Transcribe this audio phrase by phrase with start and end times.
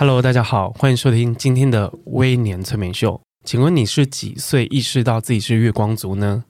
[0.00, 3.20] Hello，大家好，欢迎收听今天的微年催眠秀。
[3.42, 6.44] 请问你是几岁意识到自己是月光族呢？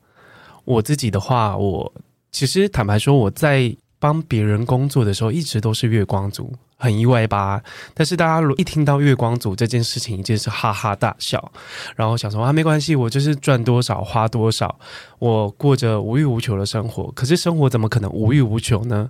[0.67, 1.91] 我自己的话，我
[2.31, 7.63] 其实坦白说，我在帮别人工作的时候，一直都是月光族，很意外吧？
[7.95, 11.51] 但是大家如一听到月光族这件事情，一定是哈哈大笑，
[11.97, 14.79] 然后想说啊，没关系，我就是赚多少花多少，
[15.19, 17.11] 我过着无欲无求的生活。
[17.13, 19.09] 可是生活怎么可能无欲无求呢？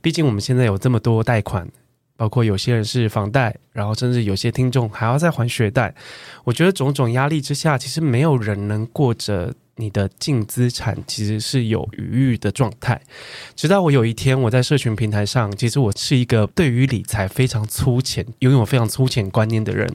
[0.00, 1.68] 毕竟我们现在有这么多贷款。
[2.20, 5.94] 包括有些人是房贷，然后甚至有些听众还要再还学贷。
[6.44, 13.00] 我觉得种种压力之下，其实没有人能过着你的净资产其实是有余裕的状态。
[13.56, 19.90] 直到我有一天，我在社群平台上，其实我是一个对于理财非常粗浅、拥有非常粗浅观念的人。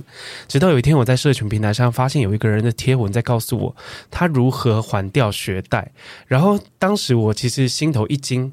[0.48, 3.76] 直到有一天，我在社群平台上发现有一个人的贴文在告诉我
[4.09, 5.92] 他如何还掉学贷，
[6.26, 8.52] 然后当时我其实心头一惊。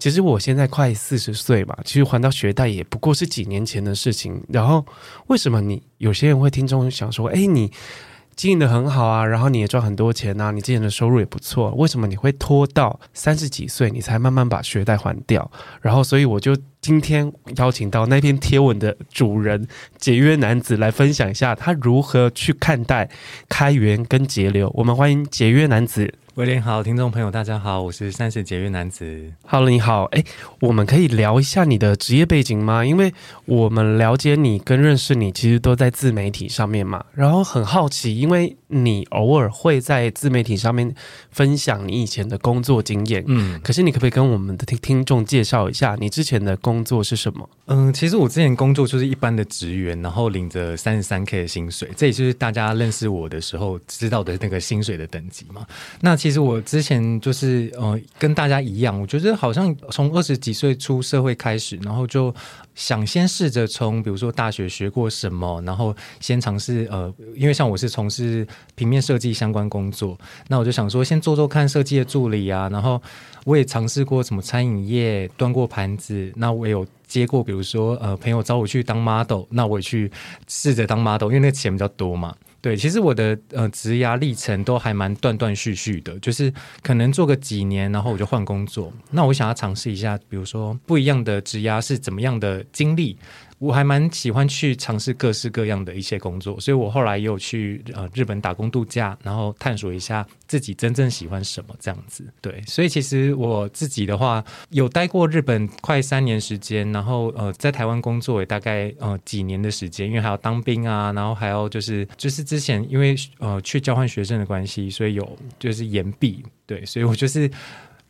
[0.00, 4.42] 其实我现在快四十岁嘛，其实还到学贷也不过是几年前的事情。
[4.48, 4.84] 然后
[5.26, 7.70] 为什么你有些人会听众想说，哎，你
[8.34, 15.48] 经营得很好啊，然后你也赚很多钱啊，你之前的收入也不错，为什么你会拖到三十几岁你才慢慢把学贷还掉？
[15.82, 23.10] 然后所以我就今天邀请到那篇贴文的主人节约男子来分享一下他如何去看待
[23.50, 24.72] 开源跟节流。
[24.74, 26.14] 我们欢迎节约男子。
[26.40, 29.30] 威廉好，听众朋友大家好，我是三十节约男子。
[29.46, 30.24] Hello，你好，哎，
[30.60, 32.82] 我们可以聊一下你的职业背景吗？
[32.82, 33.12] 因为
[33.44, 37.04] 我们了解你跟认识你，其实都在自媒体上面嘛。
[37.12, 40.94] 然后很好奇，因为你偶尔会在自媒体上面
[41.30, 47.46] 分享你以前的工作经验，嗯，可是你可不可以跟我们的听听众介绍一下你之前的工作是什么？
[47.66, 55.66] 嗯，其实我之前工作就是一般的职员，然后领着三十三 K 的薪水，这也就是大家认识我的时候知道的那个薪水的等级嘛。
[56.00, 62.32] 那其实其实我之前就是呃，跟大家一样，我觉得好像从二十几岁出社会开始，然后就
[62.76, 68.46] 想先试着从比如说大学学过什么，然后先尝试呃，因为像我是从事
[68.76, 73.02] 平面设计相关工作，那我就想说先做做看设计的助理啊，然后
[73.44, 80.08] 我也尝试过什么餐饮业，端过盘子，那我也有接过，比如说呃，朋友找我去当 model，那我也去
[80.46, 82.32] 试着当 model，因为那个钱比较多嘛。
[82.62, 88.92] 对，其实我的呃职涯历程都还蛮断断续续的，就是可能做个几年，然后我就换工作。
[89.10, 93.16] 那我想要尝试一下，比如说不一样的职涯是怎么样的经历。
[93.60, 102.24] 我还蛮喜欢去尝试各式各样的一些工作，所以我后来也有去呃日本打工度假，然后探索一下自己真正喜欢什么这样子。
[102.40, 117.50] 对，所以其实我自己的话有待过日本快三年时间，然后呃在台湾工作也大概呃几年的时间，因为还要当兵啊，然后还要就是就是之前因为呃去交换学生的关系，所以有就是延毕，对，所以我就是。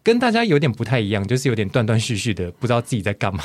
[0.03, 3.44] 跟大家有点不太一样，就是有点断断续续的，不知道自己在干嘛。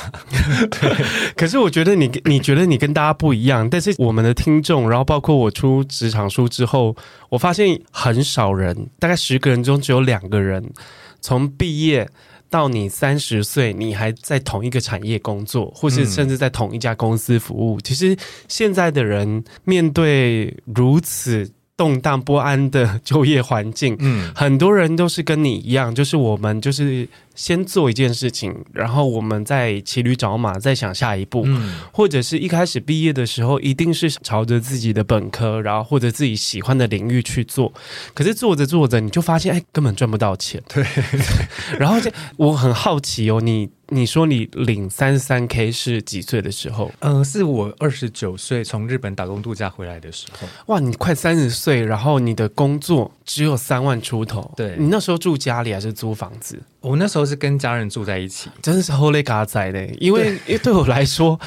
[0.70, 0.90] 对，
[1.36, 6.96] 可是我觉得你，你觉得你跟大家不一样，但是我们的听众，然后包括我出职场书之后，
[7.28, 10.72] 我发现很少人，大概十个人中只有两个人，
[11.20, 12.08] 从毕业
[12.48, 17.78] 到你三十岁，你还在同一个产业工作，或是甚至在同一家公司服务。
[17.82, 18.16] 其实
[18.48, 21.50] 现在的人面对如此。
[21.76, 27.08] 动荡不安的就业环境，嗯，很多人都是跟你一样，就是我们就是。
[27.36, 37.72] 先做一件事情，然后我们再骑驴找马，再想下一步，嗯，或者是一开始毕业的时候，一定是朝着自己的本科，然后或者自己喜欢的领域去做。
[38.14, 40.62] 可是做着做着，你就发现，哎，根本赚不到钱。
[40.72, 40.84] 对，
[41.78, 46.90] 然后就我很好奇哦，你你说你领三十三 K 是几岁的时候？
[47.00, 50.48] 嗯、呃，是我二十九岁从日本打工度假回来的时候。
[50.66, 54.52] 哇，你快三十岁，然后你的工作只有三万出头。
[54.56, 56.58] 对，你那时候住家里还是租房子？
[56.86, 59.84] 我那时候是跟家人住在一起，真的是好累嘎仔的。
[59.98, 61.38] 因为因为对我来说，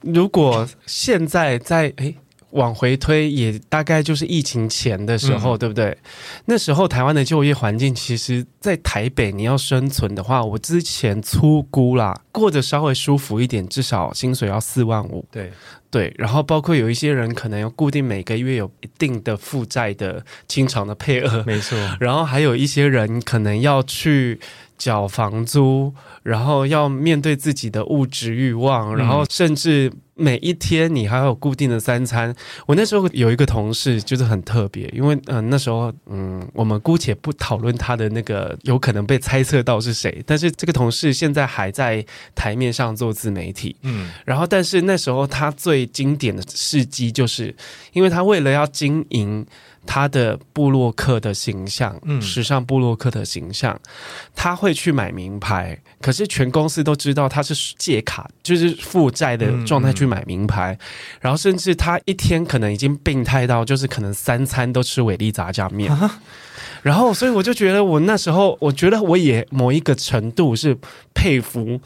[0.00, 2.14] 如果现在在诶
[2.50, 5.98] 往回推，也大概就是疫情前的时候，嗯、对不对？
[6.46, 15.26] 那时候台湾的就业环境，其实，在台北你要生存的话，我之前粗估啦，过得稍微舒服一点，至少薪水要四万五。
[15.30, 15.52] 对
[15.90, 21.76] 对，然后包括有一些人可能要固定每个月有一定的负债的清偿的配额，没错。
[22.00, 24.40] 然后还有一些人可能要去。
[24.76, 25.92] 缴房租，
[26.22, 32.34] 然后要面对自己的物质欲望，然后甚至每一天你还有固定的三餐。
[32.66, 47.54] 我那时候有一个同事就是很特别，因为嗯、呃、那时候嗯我们姑且不讨论他的那个有可能被猜测到是谁，但是这个同事现在还在台面上做自媒体，嗯，然后但是那时候他最经典的事迹就是，
[47.92, 49.46] 因为他为了要经营。
[49.86, 53.80] 他的布洛克的形象，嗯，时尚布洛克的形象，
[54.34, 60.76] 他会去买名牌，可是全公司都知道他是借卡，就是负债的状态去买名牌，
[61.20, 66.20] 然后甚至他一天可能已经病态到，就是可能三餐都吃伟力炸酱面，啊、
[66.82, 70.76] 然后所以我就觉得，我那时候我觉得我也某一个程度是
[71.14, 71.80] 佩服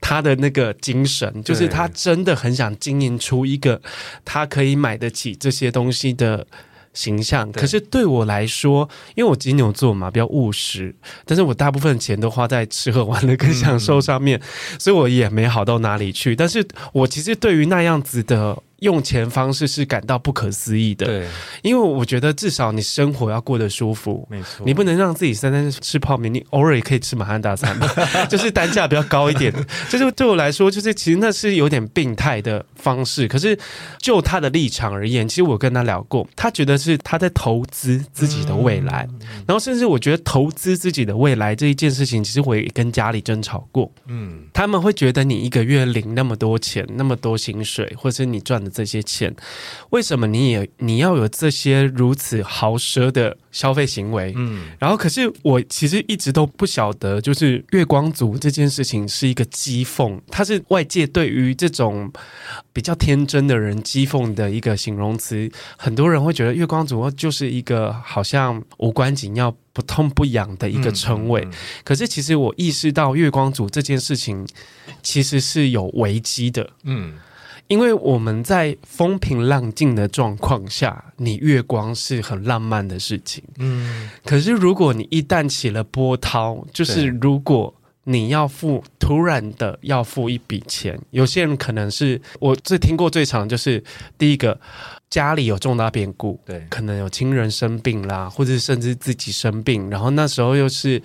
[0.00, 3.80] 他的那个精神，就是他真的很想经营出一个
[4.24, 6.46] 他可以买得起这些东西的。
[6.94, 10.94] 形象，可是对我来说，因为我金牛座嘛，比较务实，
[11.26, 16.34] 但是我大部分钱都花在吃喝玩乐跟享受上面，嗯，所以我也没好到哪里去。
[16.34, 18.56] 但是我其实对于那样子的。
[18.80, 21.26] 用钱方式是感到不可思议的，对，
[21.62, 27.78] 因为我觉得至少你生活要过得舒服，没错，你不能让自己三餐吃泡面，你偶尔也可以吃满汉大餐，
[28.28, 29.52] 就是单价比较高一点。
[29.88, 33.28] 就是对我来说，就是其实那是有点病态的方式。
[33.28, 33.58] 可是
[33.98, 48.74] 就他的立场而言，其实我跟他聊过，他觉得是他在投资自己的未来，嗯，然后甚至我觉得投资自己的未来这一件事情，其实我也跟家里争吵过，嗯，他们会觉得你一个月领那么多钱，那么多薪水，或者是你赚的。
[48.74, 49.32] 这些钱，
[49.90, 54.32] 为什么你也你要有这些如此豪奢的消费行为？
[54.36, 62.12] 嗯，然后可是我其实一直都不晓得，就是月光族这件事情是一个讥讽，它是外界对于这种
[62.72, 65.48] 比较天真的人讥讽的一个形容词。
[65.76, 71.42] 很多人会觉得月光族就是一个好像无关紧要、不痛不痒的一个称谓。
[71.42, 71.54] 嗯嗯嗯。
[71.84, 74.44] 可是其实我意识到月光族这件事情
[75.00, 76.68] 其实是有危机的。
[76.82, 77.14] 嗯。
[77.68, 83.42] 因为我们在风平浪静的状况下，你月光是很浪漫的事情。
[83.58, 87.74] 嗯，可是如果你一旦起了波涛，就是如果
[88.04, 93.82] 你要付，突然的要付一笔钱，有些人可能是我最听过最长的就是
[94.18, 94.60] 第一个。
[95.14, 101.00] 家里有重大变故，对，可能有亲人生病啦，或者甚至自己生病，然后那时候又是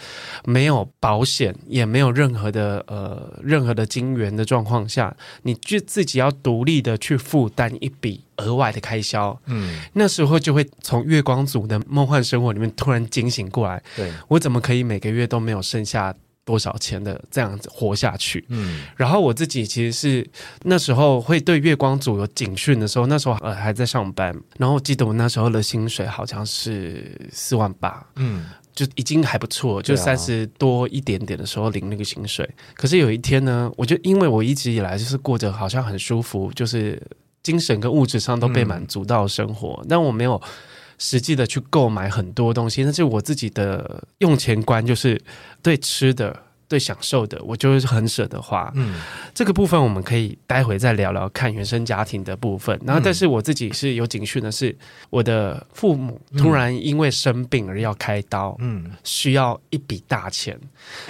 [0.45, 16.15] 没有保险，也没有任何的呃任何的金源的状况下，你就自己要独立的去负担一笔额外的开销，嗯，那时候就会从月光族的梦幻生活里面突然惊醒过来，对，我怎么可以每个月都没有剩下？
[16.49, 18.43] 多少钱的这样子活下去？
[18.47, 20.27] 嗯，然后我自己其实是
[20.63, 32.49] 那时候会对月光族有警讯的时候，那时候呃还在上班，然后我记得我那时候的薪水好像是四万八，嗯，就已经还不错，就三十多一点点的时候领那个薪水。
[32.73, 36.99] 可是有一天呢，我就因为我一直以来就是过着好像很舒服，就是
[37.43, 40.41] 精神跟物质上都被满足到生活，但我没有。
[40.99, 45.19] 实际的去购买很多东西，但是我自己的用钱观就是
[45.63, 46.37] 对吃的、
[46.67, 48.71] 对享受的，我就是很舍得花。
[48.75, 49.01] 嗯，
[49.33, 52.79] 这个部分我们可以待会再聊聊看原生家庭的部分。
[52.85, 54.77] 然后，但是我自己是有警讯的是，
[55.09, 60.59] 我的父母突然因为生病而要开刀，嗯，需要一笔大钱，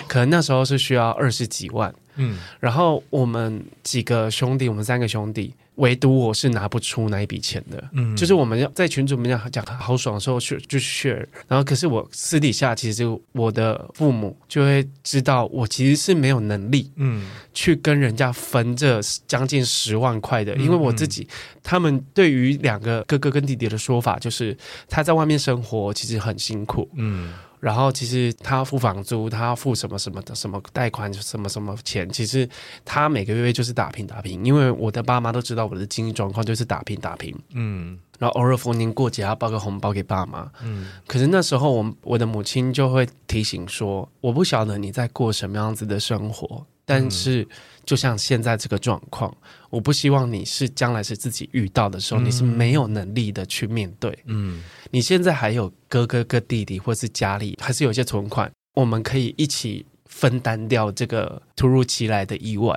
[0.08, 1.94] 可能那时候是需要二十几万。
[2.16, 5.54] 嗯，然后我们几个兄弟，我们三个兄弟。
[5.80, 21.28] 唯独我是拿不出那一笔钱的，嗯，就是我们要在群组里面讲好爽的时候去就 share，然后可是我私底下其实我的父母就会知道我其实是没有能力，嗯，去跟人家分这将近十万块的，因为我自己，
[21.64, 24.56] 他们对于两个哥哥跟弟弟的说法就是
[24.88, 27.33] 他在外面生活其实很辛苦，嗯。
[27.59, 32.47] 然后其实他付房租，他要付什么什么的什么贷款什么什么钱，其实
[32.85, 34.44] 他每个月就是打拼打拼。
[34.45, 37.99] 因为我的爸妈都知道我的经济状况就是打拼打拼，嗯。
[38.18, 40.87] 然后偶尔逢年过节要包个红包给爸妈，嗯。
[41.07, 47.48] 可是那时候我我的母亲就会提醒说，我不晓得你在过什么样子的生活，但是
[47.86, 49.31] 就像现在这个状况，
[49.69, 54.64] 我不希望你是将来是自己遇到的时候，你是没有能力的去面对，嗯。
[54.90, 62.76] 你现在还有哥哥跟弟弟，或是家里还是有些存款，我们可以一起分担掉这个突如其来的意外。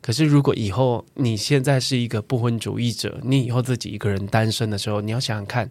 [0.00, 5.68] 可是，如果以后你现在是一个不婚主义者，你以后自己一个人单身的时候，你要想想看。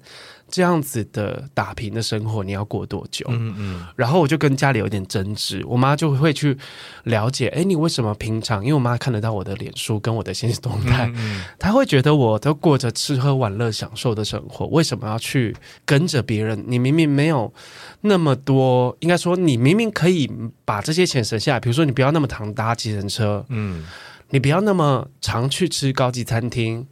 [0.50, 3.26] 这样子的打拼的生活，你要过多久？
[3.30, 3.86] 嗯嗯。
[3.96, 6.58] 然后我就跟家里有点争执，我妈就会去
[7.04, 8.64] 了解，哎，你为什么平常？
[8.64, 16.64] 因为我妈看得到我的脸书跟我的现实动态，嗯嗯，她会觉得我都过着吃喝玩乐享受的生活，为什么要去跟着别人？
[16.68, 17.54] 你明明没有
[18.02, 20.32] 那么多，应该说你明明可以
[20.64, 23.84] 把这些钱省下来，比如说你不要那么常搭计程车，嗯。
[24.30, 26.86] 你不要那么常去吃高级餐厅。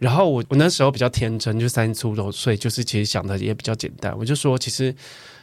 [0.00, 4.12] 然后我我那时候比较天真，就三十出头岁，就是其实想的也比较简单。
[4.18, 4.92] 我就说，其实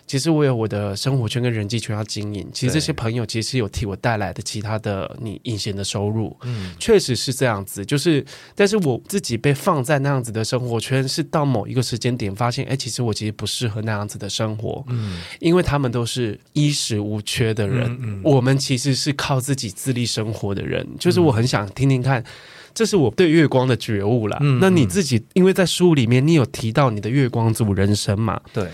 [0.07, 2.47] 其实我有我的生活圈跟人际圈要经营。
[2.53, 7.85] 其实这些朋友其实有替我带来的其他的你隐形的收入，嗯，确实是这样子。
[7.85, 20.87] 就是，但是我自己被放在那样子的生活圈，是到某一个时间点发现，哎，其实我其实不适合那样子的生活，嗯，因为他们都是衣食无缺的人，嗯嗯，我们其实是靠自己自力生活的人。
[20.97, 22.23] 就是我很想听听看。
[22.73, 24.37] 这是我对月光的觉悟啦。
[24.39, 28.39] 嗯，那你自己，因为在书里面你有提到你的月光族人生嘛？
[28.53, 28.67] 对，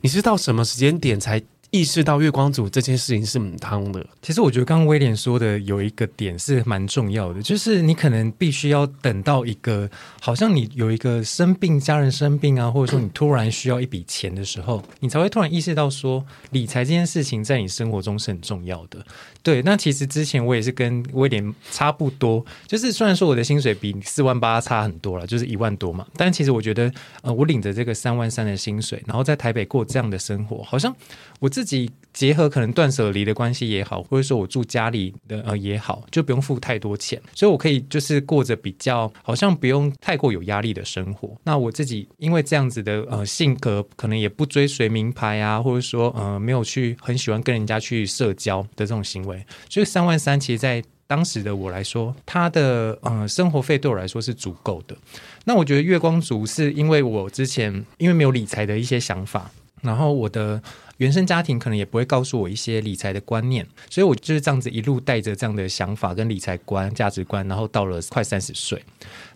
[0.00, 4.04] 你是到什么时间点才意识到月光族这件事情是母汤的？
[4.22, 9.88] 其实我觉得刚刚威廉说的有一个点是蛮重要的，就是你可能必须要等到一个，
[10.20, 19.04] 好像你有一个生病，家人生病啊，或者说你突然需要一笔钱的时候，你才会突然意识到说，理财这件事情在你生活中是很重要的。
[19.42, 26.90] 对，那其实之前我也是跟威廉差不多，就是虽然说我的薪水比四万八差很多了，就是一万多嘛，但其实我觉得，
[27.22, 30.94] 呃，我领着这个三万三的薪水，然后在台北过这样的生活，好像
[31.40, 41.36] 我自己结合可能断舍离的关系也好，或者说我住家里的呃也好，就不用付太多钱，所以我可以就是过着比较好像不用太过有压力的生活。
[41.42, 49.44] 那我自己因为这样子的呃性格，可能也不追随名牌啊，或者说呃没有去很喜欢跟人家去社交的这种行为。
[49.68, 54.96] 所以三万三，其实，在当时的我来说，他的呃生活费对我来说是足够的。
[55.44, 59.50] 那我觉得月光族是因为我之前因为没有理财的一些想法，
[59.82, 60.62] 然后我的
[60.98, 68.80] 原生家庭可能也不会告诉我一些理财的观念，所以我就是这样子一路带着这样的想法跟理财观、价值观，然后到了快三十岁。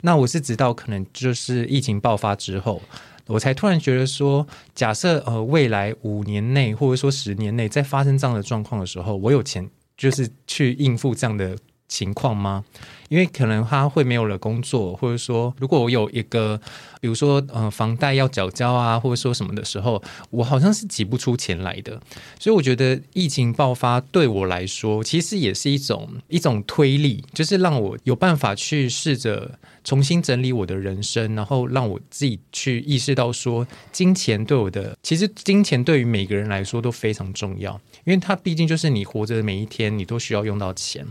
[0.02, 2.80] 那我是直到可能就是疫情爆发之后。
[3.28, 12.64] 我才突然觉得说，假设呃未来五年内或者说十年内再发生这样的状况的时候，我有钱就是去应付这样的情况吗？
[13.12, 16.58] 因为可能他会没有了工作，或者说如果我有一个，
[16.98, 22.00] 比如说呃房贷要缴交啊，或者说什么的时候，我好像是挤不出钱来的。
[22.40, 29.58] 所以我觉得疫情爆发对我来说，其实也是一种一种推力，就是让我有办法去试着。
[29.84, 37.72] 重新整理我的人生，然后让我自己去意识到说，金钱对我的，其实金钱对于每个人来说都非常重要，
[38.04, 41.04] 因为它毕竟就是你活着的每一天，你都需要用到钱。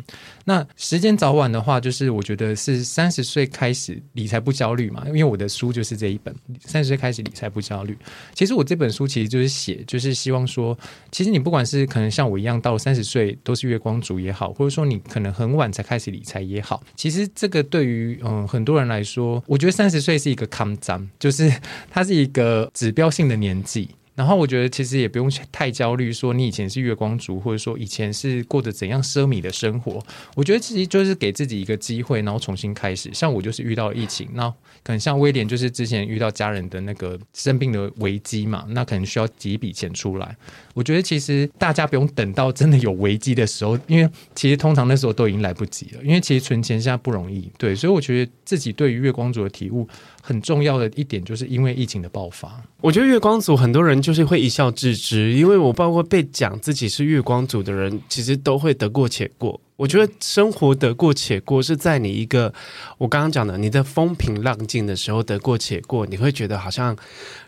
[0.46, 7.98] 那时间早晚的话，就是我觉得是三十岁开始理财不焦虑嘛，因为我的书就是这一本，三十岁开始理财不焦虑。
[8.34, 10.78] 其实我这本书其实就是写，就是希望说，
[11.12, 18.62] 其实你不管是可能像我一样到三十岁都是月光族也好，或者说你可能很晚才开始理财也好，其实这个对于嗯很。
[18.62, 21.52] 多人来说，我觉得三十岁是一个坎站，就是
[21.90, 23.90] 它是一个指标性的年纪。
[24.14, 30.04] 然后我觉得其实也不用太焦虑，说你以前是月光族，或者说以前是过着怎样奢靡的生活。
[30.36, 33.10] 我觉得其实就是给自己一个机会，然后重新开始。
[33.14, 34.50] 像我就是遇到疫情，那
[34.84, 40.36] 可能像威廉就是之前遇到家人的那个生病的危机嘛，那可能需要几笔钱出来。
[40.74, 46.04] 我觉得其实大家不用等到真的有危机的时候，因为其实通常那时候都已经来不及了。
[46.04, 49.88] 因为其实存钱现在不容易，对，所以我觉得自己对于月光族的体悟。
[50.22, 59.60] 很重要的一点，就是因为疫情的爆发，我觉得月光族很多人就是会一笑置之，因为我包括被讲自己是月光族的人，其实都会得过且过。
[59.76, 62.54] 我觉得生活得过且过是在你一个
[63.00, 66.96] 我刚刚讲的你的风平浪静的时候得过且过，你会觉得好像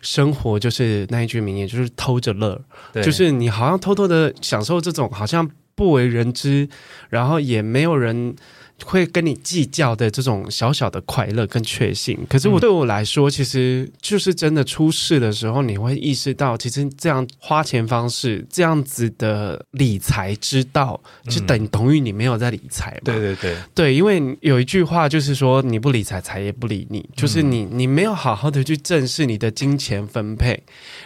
[0.01, 2.59] 生活就是那一句名言，就是偷着乐，
[2.95, 6.67] 就是你好像偷偷的享受这种好像不为人知，
[7.09, 8.35] 然后也没有人。
[8.83, 20.99] 会跟你计较的这种小小的快乐跟确信，可是我对我来说，其实就是真的出事的时候，你会意识到，其实这样花钱方式，这样子的理财之道，
[21.29, 23.01] 就等同于你没有在理财嘛。
[23.05, 30.61] 对对对对，因为有一句话就是说，你不理财，财也不理你，就是你你没有好好的去正视你的金钱分配。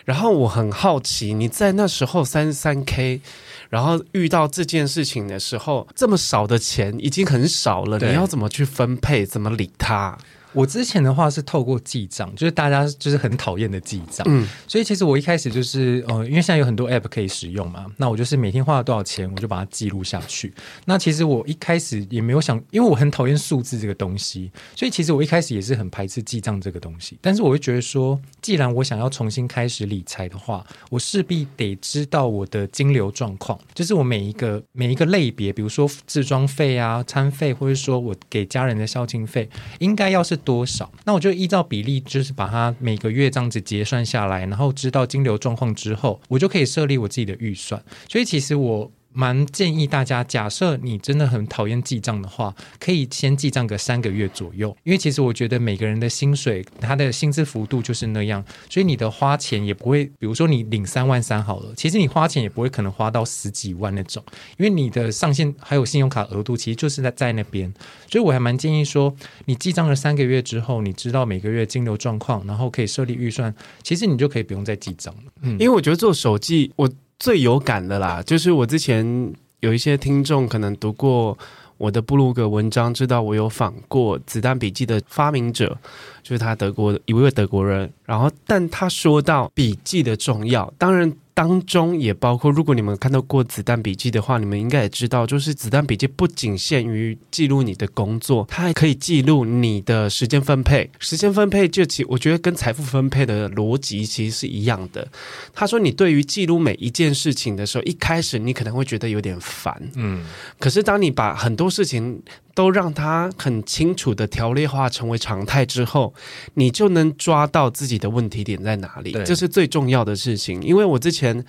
[0.05, 3.21] 然后我很好奇，你在那时候三十三 K。
[3.69, 9.25] 然后遇到这件事情的时候，这么少的钱已经很少了，你要怎么去分配？
[9.25, 10.17] 怎么理它？
[10.57, 20.51] 我之前的话是透过记账，就是大家就是很讨厌的记账，嗯，所以其实我一开始就是呃，因为现在有很多 app 可以使用嘛，那我就是每天花了多少钱，我就把它记录下去。
[20.85, 27.19] 那其实我一开始也没有想，因为我很讨厌数字这个东西，所以其实我一开始也是很排斥记账这个东西。
[27.21, 39.47] 但是我会觉得说，既然我想要重新开始理财的话，我势必得知道我的金流状况，就是我每一个每一个类别，比如说自装费啊、餐费，或者说我给家人的孝敬费，
[39.77, 40.35] 应该要是。
[40.47, 40.89] 多少？
[41.03, 47.83] 那我就依照比例，就是把它每个月这样子结算下来，然后知道金流状况之后，我就可以设立我自己的预算。
[48.07, 64.23] 所以其实我蛮建议大家，假设你真的很讨厌记账的话，可以先记账个三个月左右，因为其实我觉得每个人的薪水，他的薪资幅度就是那样，所以你的花钱也不会，比如说你领三万三好了，其实你花钱也不会可能花到十几万那种，
[64.57, 67.73] 因为你的上限还有信用卡额度，其实就是在在那边，
[68.07, 69.11] 所以我还蛮建议说，
[69.45, 75.31] 你记账了三个月之后，你知道每个月金流状况，然后可以设立预算，其实你就可以不用再记账了。
[75.41, 76.87] 嗯，因为我觉得做手记我。
[77.19, 81.37] 最有感的啦，就是我之前有一些听众可能读过
[81.77, 85.77] 我的布鲁格文章，知道我有访过《子弹笔记》的发明者，
[86.23, 87.91] 就是他德国的一位德国人。
[88.05, 91.11] 然后，但他说到笔记的重要，当然。
[91.37, 100.89] 当中也包括，如果你们看到过《子弹笔记》的话，你们应该也知道，就是《子弹笔记》不仅限于记录你的工作，它还可以记录你的时间分配。
[100.97, 105.07] 时间分配就其我觉得跟财富分配的逻辑其实是一样的。
[105.53, 110.25] 他说，你对于记录每一件事情的时候，一开始你可能会觉得有点烦，嗯，
[110.57, 112.19] 可是当你把很多事情
[112.57, 116.11] 都让它很清楚的条列化成为常态之后，
[116.55, 120.59] 你就能抓到自己的问题点在哪里，这是最重要的事情。
[120.63, 121.45] 因为我之前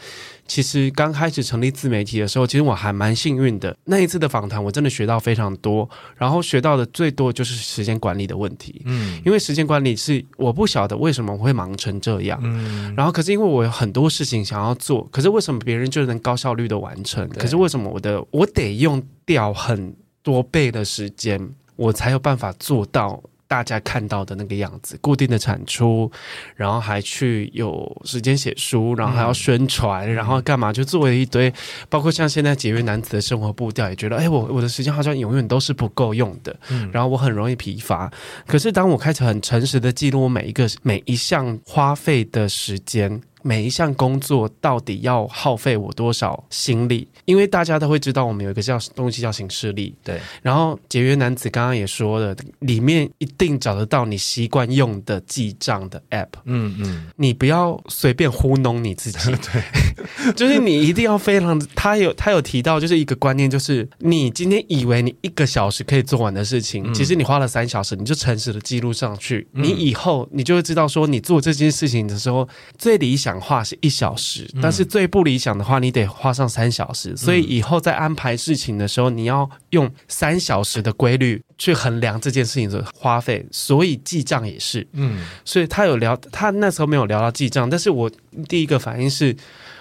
[0.46, 3.74] 其实刚开始成立自媒体的时候，其实我还蛮幸运的。
[3.84, 8.82] 那一次的访谈，我真的学到非常多，然后学到的最多就是时间管理的问题。
[8.84, 12.38] 嗯，因为时间管理是我不晓得为什么我会忙成这样。
[12.42, 17.26] 嗯，然后可是因为我有很多事情想要做，可是为什么别人就能高效率的完成？
[17.30, 19.96] 可是为什么我的我得用掉很
[20.28, 21.40] 多倍的时间，
[21.74, 26.12] 我才有办法做到大家看到的那个样子，固定的产出，
[26.54, 30.70] 然后还去有时间写书，然后还要宣传，嗯、然后干嘛？
[30.70, 31.50] 就做了一堆，
[31.88, 38.12] 包括像现在节约男子的生活步调，也觉得，哎，我我的时间好像永远都是不够用的，嗯、然后我很容易疲乏。
[38.46, 43.18] 可是当我开始很诚实的记录我每一个每一项花费的时间。
[43.42, 47.06] 每一项工作到底要耗费我多少心力？
[47.24, 49.94] 因为大家都会知道，我们有一个叫东西叫行事历。
[50.02, 56.28] 对，然后节约男子刚刚也说了，里面一定找得到你习惯用的记账的 app。
[56.44, 59.18] 嗯嗯，你不要随便糊弄你自己。
[59.52, 69.46] 对， 就是你一定要非常，他有他有提到，就是一个观念，就是你今天以为你一个小时可以做完的事情，其实你花了三小时，你就诚实的记录上去。
[69.52, 73.27] 你以后你就会知道，说你做这件事情的时候最理想。
[73.28, 77.14] 讲话是一小时，但是最不理想的话，你得花上三小时。
[77.14, 83.46] 所以以后在安排事情的时候，你要用三小时的规律去衡量这件事情的花费。
[83.50, 88.10] 所以记账也是，嗯，所以他有聊，他那时候没有聊到记账，但是我
[88.48, 89.36] 第一个反应是，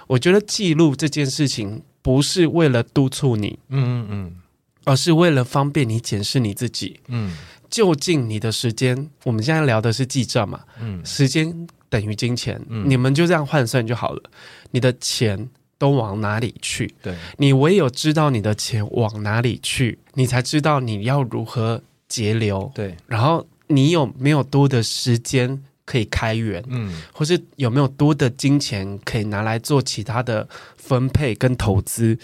[0.07, 4.35] 我觉得记录这件事情不是为了督促你，嗯嗯嗯，
[4.83, 7.33] 而是为了方便你检视你自己，嗯，
[7.69, 11.65] 究竟你的时间，我们现在聊的是记账嘛，嗯，时间。
[11.89, 14.21] 等于金钱，嗯、你们就这样换算就好了。
[14.71, 16.93] 你的钱都往哪里去？
[17.01, 22.71] 对，你唯有知道你的钱往哪里去，你才知道你要如何节流。
[22.75, 26.63] 对，然后你有没有多的时间可以开源？
[26.67, 32.17] 嗯，或是有没有多的金钱可以拿来做其他的分配跟投资？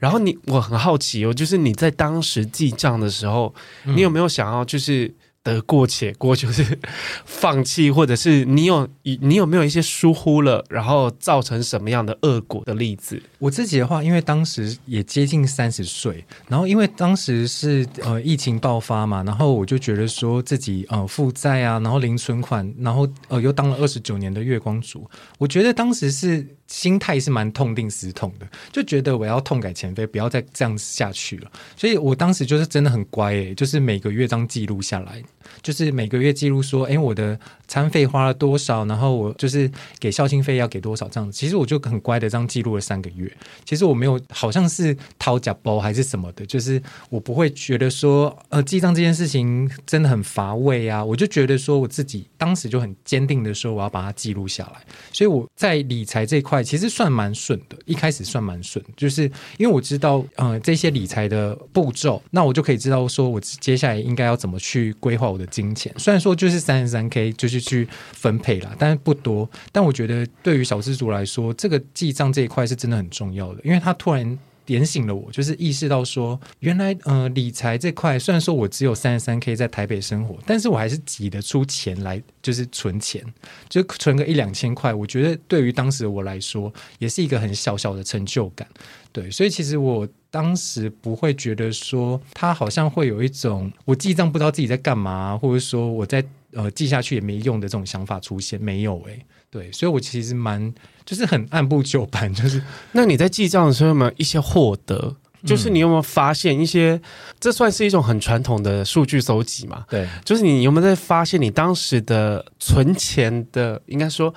[0.00, 5.14] 然后你，我很好奇哦，就是你在当时记账的时候，你有没有想要就是？
[5.44, 6.76] 得过且过，就是
[7.24, 13.22] 放弃，或者是你有你有没有一些疏忽了，然后造成什么样的恶果的例子？
[13.38, 26.46] 我自己的话，因为当时也接近三十岁，然后因为当时是呃疫情爆发嘛，然后我就觉得说自己呃负债啊，然后零存款，然后呃又当了二十九年的月光族，我觉得当时是。
[26.66, 31.52] 心态是蛮痛定思痛的，就觉得我要痛改前非，不要再这样下去了。
[31.76, 35.22] 所以我当时就是真的很乖诶，就是每个月这样记录下来，
[35.62, 41.36] 就是每个月记录说，诶，我的餐费花了多少，然后我就是给孝心费要给多少这样子。
[41.36, 43.30] 其实我就很乖的这样记录了三个月。
[43.64, 51.04] 其实我没有好像是掏假包还是什么的，就是我不会觉得说，呃，记账这件事情真的很乏味啊。
[51.04, 54.80] 我就觉得说我自己当时就很坚定的说，我要把它记录下来。
[55.12, 56.64] 所以我在理财这块。
[56.64, 59.24] 其实算蛮顺的，一开始算蛮顺，就是
[59.58, 65.92] 因为我知道，呃，这些理财的步骤，那我就可以知道说，我接下来应该要怎么去规划我的金钱。
[65.98, 69.48] 虽然说就是三十三 K，就是去分配啦，但是不多。
[69.70, 74.38] 但我觉得对于小资族来说，这个记账这一块是真的很重要的，因为他突然。
[74.64, 83.22] 点醒了我，就是意识到说，原来呃理财这块，虽然说我只有三十三 K 在台北生活，但是我还是挤得出钱来，就是存钱，
[83.68, 84.92] 就存个一两千块。
[84.92, 88.66] 我觉得对于当时我来说，也是一个很小小的成就感。
[89.12, 100.74] 对，所以其实我当时不会觉得说，他好像会有一种我记账不知道自己在干嘛，或者说我在呃记下去也没用的这种想法出现，没有诶、对，所以我其实蛮
[101.06, 105.14] 就是很按部就班， 就是那你在记账的时候有没有一些获得？
[105.46, 107.00] 就是你有没有发现一些？
[107.38, 109.84] 这算是一种很传统的数据搜集嘛？
[109.88, 114.34] 对，就是你有没有在发现你当时的存钱的，应该说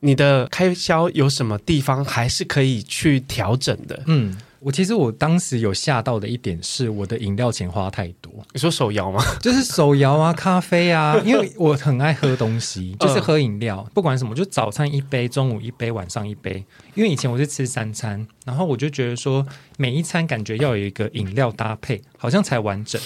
[0.00, 4.02] 你的开销有什么地方还是可以去调整的？
[4.06, 4.34] 嗯。
[4.64, 8.32] 我其实我当时有吓到的一点是，我的饮料钱花太多。
[8.54, 9.22] 你说手摇吗？
[9.38, 16.64] 就是手摇啊，咖啡啊，因为我很爱喝东西，就是喝饮料，不管什么，就早餐一杯，中午一杯，晚上一杯。
[16.94, 19.46] 因为以前我是吃三餐，然后我就觉得说，
[19.76, 22.98] 每一餐感觉要有一个饮料搭配，好像才完整。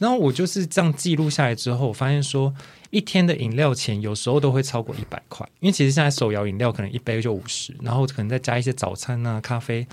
[0.00, 2.52] 然后我就是这样记录下来之后，我发现说，
[2.90, 9.86] 一天的饮料钱有时候都会超过一百块，因为其实现在手摇饮料可能一杯就五十，然后可能再加一些早餐啊，咖啡。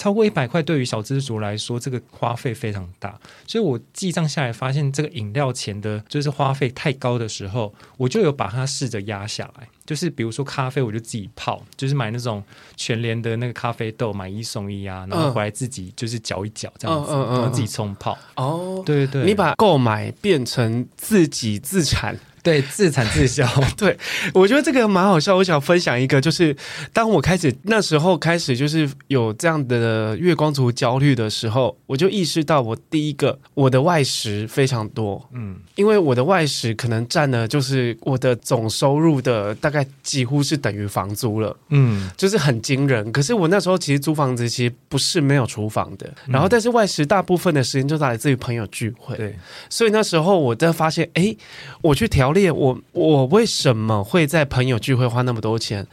[0.00, 3.20] 超过一百块，对于小资族来说，这个花费非常大。
[3.46, 9.68] 所以我记账下来，发现这个饮料钱的，就是花费太高的时候，我就有把它试着压下来。
[9.84, 12.42] 就是比如说咖啡，我就自己泡，就是买那种
[12.76, 18.16] 全联的那个咖啡豆，买一送一啊，然后回来自己就是搅一搅这样子，然后自己冲泡。
[18.36, 22.18] 哦，对对对，你把购买变成自己自产。
[22.42, 23.46] 对，自产自销。
[23.76, 23.96] 对，
[24.32, 25.36] 我觉得这个蛮好笑。
[25.36, 26.56] 我想分享一个，就是
[26.92, 43.12] 当我开始那时候开始就是有这样的月光族焦虑的时候，我就意识到我第一个我的外食非常多，嗯，因为我的外食可能占了就是我的总收入的大概几乎是等于房租了，嗯，就是很惊人。
[43.12, 49.36] 可是我那时候其实租房子其实不是没有厨房的，然后但是外食大部分的时间就来自于朋友聚会，对，
[49.68, 51.36] 所以那时候我在发现，哎，
[51.82, 52.29] 我去调。
[52.50, 55.86] 我我为什么会在朋友聚会花那么多钱？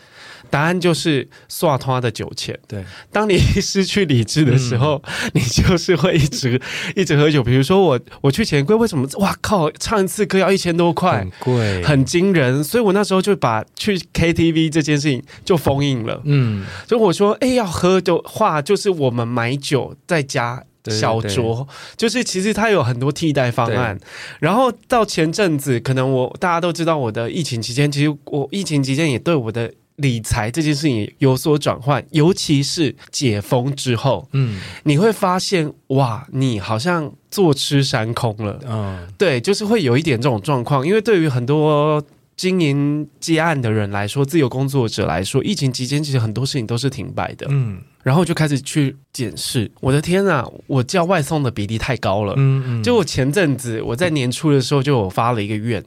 [0.50, 2.58] 答案就是刷他的酒钱。
[2.70, 6.62] 对，当你失去理智的时候，嗯、你就是会一直
[6.96, 7.44] 一直喝酒。
[7.44, 9.06] 比如说我我去钱柜，为什么？
[9.18, 12.64] 哇靠，唱一次歌要一千多块，很贵，很惊人。
[12.64, 16.22] 所以我那时候就把去 KTV 这件事情就封印了。
[16.24, 20.64] 嗯，所以我说，哎，要喝的话，就是我们买酒在家。
[20.90, 23.98] 小酌，就是其实它有很多替代方案。
[24.40, 42.04] 然后到前阵子，可能我大家都知道，我的疫情期间，其实我疫情期间也对我的理财这件事情有所转换，尤其是解封之后，嗯，你会发现哇，你好像坐吃山空了，嗯，对，就是会有一点这种状况，因为对于很多。
[42.38, 47.48] 经营接案的人来说，自由工作者来说，疫情期间其实很多事情都是停摆的。
[47.50, 52.36] 嗯，然后就开始去检视，我的天啊，我叫外送的比例太高了。
[52.38, 55.84] 嗯嗯，就我前阵子我在年初的时候就有发了一个愿，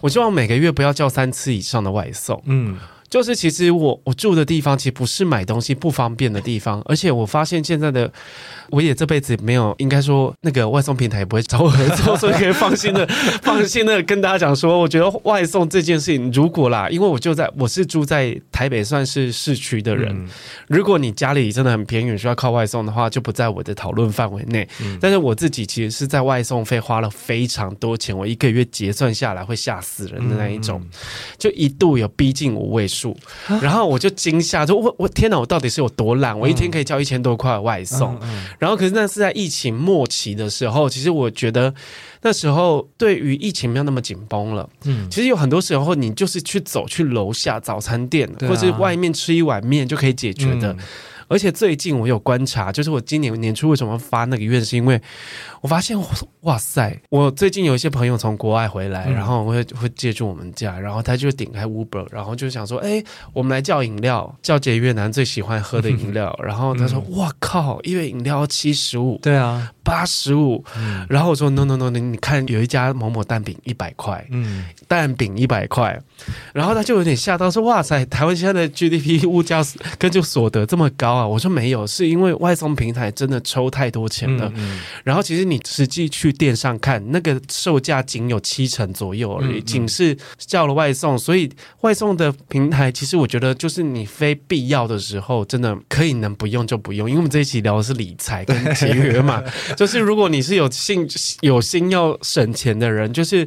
[0.00, 2.40] 我希望每个月不要叫三次以上的外送。
[2.46, 2.78] 嗯。
[3.10, 8.10] 就是其实我我住的地方其实不是买东西不方便的地方，而且我发现现在的
[8.70, 13.06] 我也这辈子没有应该说那个外送平台也不会找我合作，所以可以放心的
[13.42, 20.28] 放心的跟大家讲说，我觉得外送这件事情如果啦，因为我就在我是住在台北算是市区的人，嗯、
[20.68, 24.68] 如果你家里真的很偏远需要靠外送的话，就不在我的讨论范围内。
[24.82, 30.82] 嗯、但是我自己其实是在外送费花了非常多钱，我一个月结算下来会吓死人的那一种，
[31.38, 32.97] 就一度有逼近五位数。
[33.60, 36.38] 然后我就惊吓，就我我天哪，我到底是有多懒？
[36.38, 41.74] 我一天可以叫一千多块外送，嗯嗯、然后可是那是在疫情末期的时候，其实我觉得
[42.22, 44.68] 那时候对于疫情没有那么紧绷了。
[44.84, 50.72] 嗯，其实有很多时候你就是去走去楼下早餐店，啊、或者是外面吃一碗面就可以解决的。
[50.72, 50.78] 嗯
[51.28, 55.00] 而且最近我有观察，就是我今年年初为什么发那个愿，是因为
[55.60, 55.96] 我发现，
[56.40, 69.72] 哇塞，我最近有一些朋友从国外回来，然后会会借住我们家，然后他就点开 Uber，然后就想说，哎，我们来叫饮料，叫解越南最喜欢喝的饮料，然后他说，哇靠，一杯饮料七十五，对啊。
[69.88, 70.62] 八十五，
[71.08, 75.98] 然后我说 no no no，你你看有一家某某蛋饼一百块，嗯，蛋饼一百块，
[76.52, 79.64] 然后他就有点吓到说，哇塞，台湾现在的 GDP 物价
[79.98, 81.26] 跟就所得这么高啊？
[81.26, 84.52] 我说没有，是因为外送平台真的抽太多钱了。
[84.56, 99.42] 嗯嗯、然后其实你实际去店上看，那个售价仅有七成左右而已，仅、是叫了外送，所以外送的平台其实我觉得就是你非必要的时候，真的可以能不用就不用，因为我们这一期聊的是理财跟节约嘛。
[99.78, 101.08] 就是如果你是有心
[101.40, 103.46] 有心要省钱的人，就是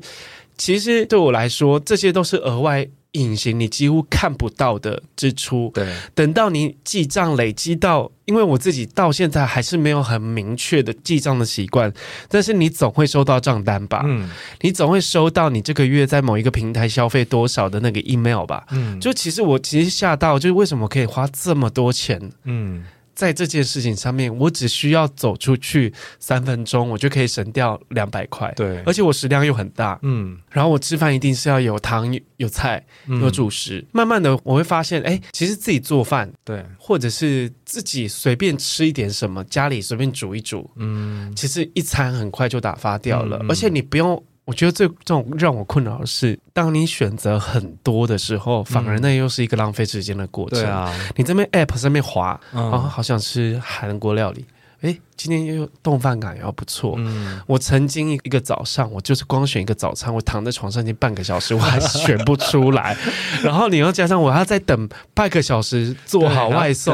[0.57, 5.69] 其实对我来说，这些都是额外隐形你几乎看不到的支出。
[5.73, 11.91] 对，等到你记账累积到，因为我自己到现在还是没有很明确的记账的习惯，
[12.29, 14.01] 但是你总会收到账单吧？
[14.05, 14.29] 嗯，
[14.61, 18.65] 你总会收到你这个月在某一个平台消费多少的那个 email 吧？
[18.71, 22.31] 嗯，就其实我其实吓到，就是为什么可以花这么多钱？
[22.45, 22.85] 嗯。
[23.13, 28.51] 在这件事情上面，我只需要走出去三分钟，我就可以省掉两百块。
[28.55, 33.79] 对，而且我食量又很大，嗯，然后我吃饭一定是要有汤、有菜、有主食。
[33.79, 44.23] 嗯、慢慢的，我会发现，哎，其实自己做饭，对，或者是自己随便吃一点什么，家里随便煮一煮，嗯，其实一餐很快就打发掉了，嗯、而且你不用。
[44.51, 50.59] 我觉得最这种让我困扰的是，当你选择很多的时候，反而那又是一个浪费时间的过程。
[50.59, 54.45] 嗯、对啊，你这边 App 上面滑，嗯、啊，好想吃韩国料理，
[54.81, 56.95] 哎，今天又有丼饭感也要不错。
[56.97, 62.97] 嗯，我曾经一个早上，我就是光选一个早餐，我躺在床上已经半个小时，我还选不出来。
[63.41, 66.93] 然后你要加上我还要再等半个小时做好外送。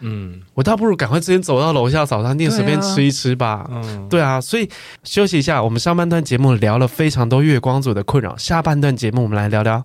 [0.00, 3.68] 嗯，我倒不如赶快直接走到楼下早餐店随便吃一吃吧。
[3.70, 4.68] 嗯，对啊，所以
[5.04, 5.62] 休息一下。
[5.62, 9.84] 我们上半段节目聊了非常多月光族的困扰，下半段节目我们来聊聊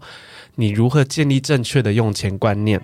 [0.56, 2.80] 你如何建立正确的用钱观念。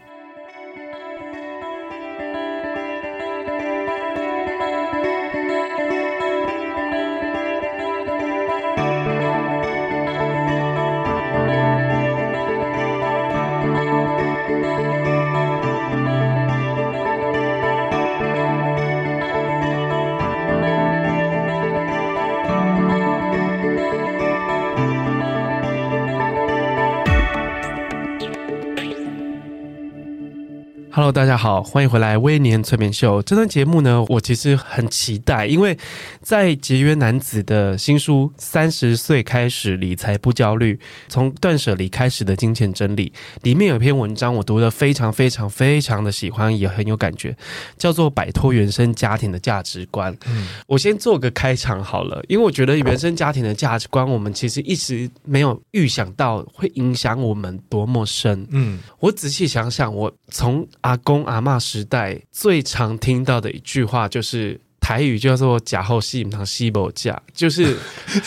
[31.10, 35.76] Hello，大家好，欢迎回来《威廉催眠秀》这段节目呢，我其实很期待，因为
[36.22, 43.10] 在节约男子的新书《三十岁开始理财不焦虑：从断舍离开始的金钱真理》
[43.41, 47.36] 里面有一篇文章，我读的非常非常非常的喜欢，也很有感觉，
[47.76, 50.13] 叫做《摆脱原生家庭的价值观》。
[50.28, 58.45] 嗯，我先做个开场好了，因为我觉得原生家庭的价值观，我们其实一直没有预想到会影响我们多么深。
[58.52, 67.78] 嗯，我仔细想想，我从阿公阿妈时代最常听到的一句话就是台语叫做“假后戏唔通西伯假”， 就是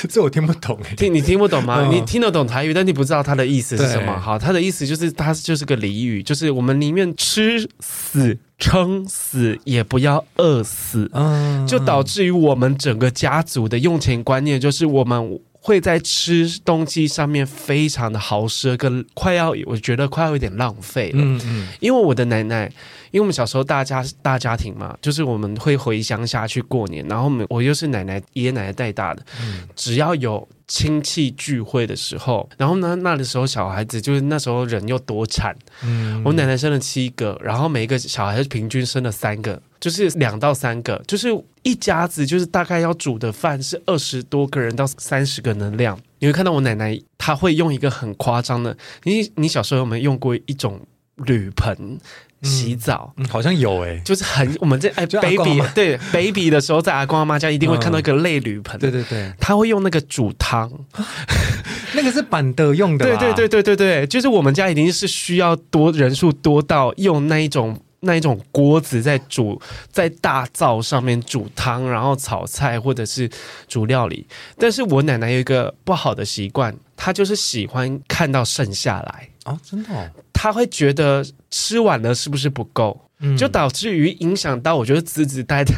[0.09, 0.79] 这我听不懂。
[0.97, 1.89] 听你听不懂吗？
[1.91, 4.17] 你听得懂台语，但你不知道它的意思是什么。
[4.21, 11.11] 好，它的意思就是它就是个俚语，就是我们宁愿吃死撑死，也不要饿死。
[11.15, 15.41] 嗯，就导致于我们整个家族的用钱观念就是我们。
[15.65, 21.23] 会在吃东西上面非常的豪奢，跟快要我觉得快要有点浪费了。
[21.23, 22.67] 嗯嗯，因为我的奶奶，
[23.13, 39.63] 因为我们小时候大家大家庭嘛，就是我们会回乡下去过年，然后我们我又是奶奶爷爷奶奶带大的，嗯，只要有亲戚聚会的时候，然后呢，那的时候小孩子就是那时候人又多产，嗯，我奶奶生了七个，然后每一个小孩平均生了三个。
[39.83, 41.29] 就是两到三个，就是
[41.65, 45.99] 一家子，就是大概要煮的饭是二十多个人到三十个能量。
[46.21, 50.81] 你会看到我奶奶，她会用一个很夸张的，你你小时候有没有用过一种
[51.17, 51.99] 铝盆
[52.43, 53.13] 洗澡？
[53.17, 60.71] 嗯嗯、 好像有诶、欸，就是很我们这哎 baby 对 baby 的时候，在阿公阿妈家一定会看到一个类铝盆、 嗯，对对对，他会用那个煮汤，
[61.97, 67.77] 那个是板的用的，对对对对对对，就是我们家一定是需要多人数多到用那一种。
[68.05, 69.61] 那一种锅子在煮，
[69.91, 73.31] 在大灶上面煮汤，然后炒菜或者是
[73.69, 74.27] 煮料理。
[74.59, 85.73] 但是我奶奶有一个不好的习惯，她就是喜欢看到剩下来哦，真的哦，她会觉得吃完了是不是不够，嗯，就导致于影响到我觉得子子代的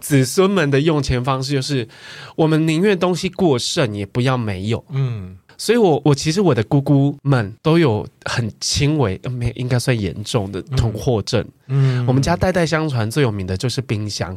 [0.00, 1.88] 子孙们的用钱方式，就是
[2.34, 5.38] 我们宁愿东西过剩，也不要没有，嗯。
[5.56, 11.44] 所以我，我我其实我的姑姑们都有很轻微，没应该算严重的通货症。
[11.63, 11.63] 嗯，
[12.06, 14.36] 我们家代代相传最有名的就是冰箱，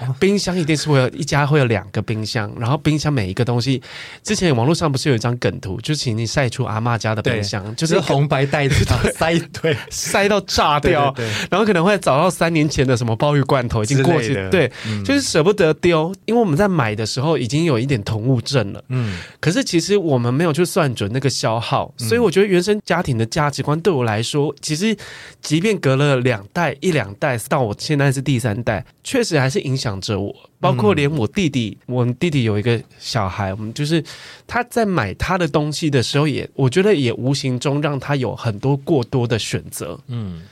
[0.00, 3.80] 哦、冰箱一定是会有一家会有两个冰箱，然后冰箱每一个东西，
[4.24, 8.84] 之前网络上不是有一张梗图，就是请你晒出阿妈家的冰箱，就是红白袋子
[9.14, 24.96] 塞一堆， 塞到炸掉，对对对，然后可能会找到三年前的什么鲍鱼罐头已经过去，对，嗯、就是舍不得丢，因为我们在买的时候已经有一点囤物症了，嗯，可是其实我们没有去算准那个消耗，所以我觉得原生家庭的价值观对我来说，其实
[25.40, 26.63] 即便隔了两代。
[26.80, 30.34] 一两代到我现在是第三代，确实还是影响着我。
[30.60, 34.02] 包括连我弟弟，我弟弟有一个小孩，我们就是
[34.46, 39.98] 他在买他的东西的时候，也我觉得也无形中让他有很多过多的选择。
[40.08, 40.42] 嗯。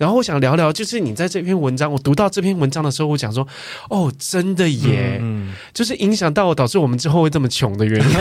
[0.00, 3.46] 然后我想聊聊，就是你在这篇文章，我读到这篇文章的时候，我讲说，
[3.90, 8.16] 哦，真的耶，嗯，就是影响到我，导致我们之后会这么穷的原因，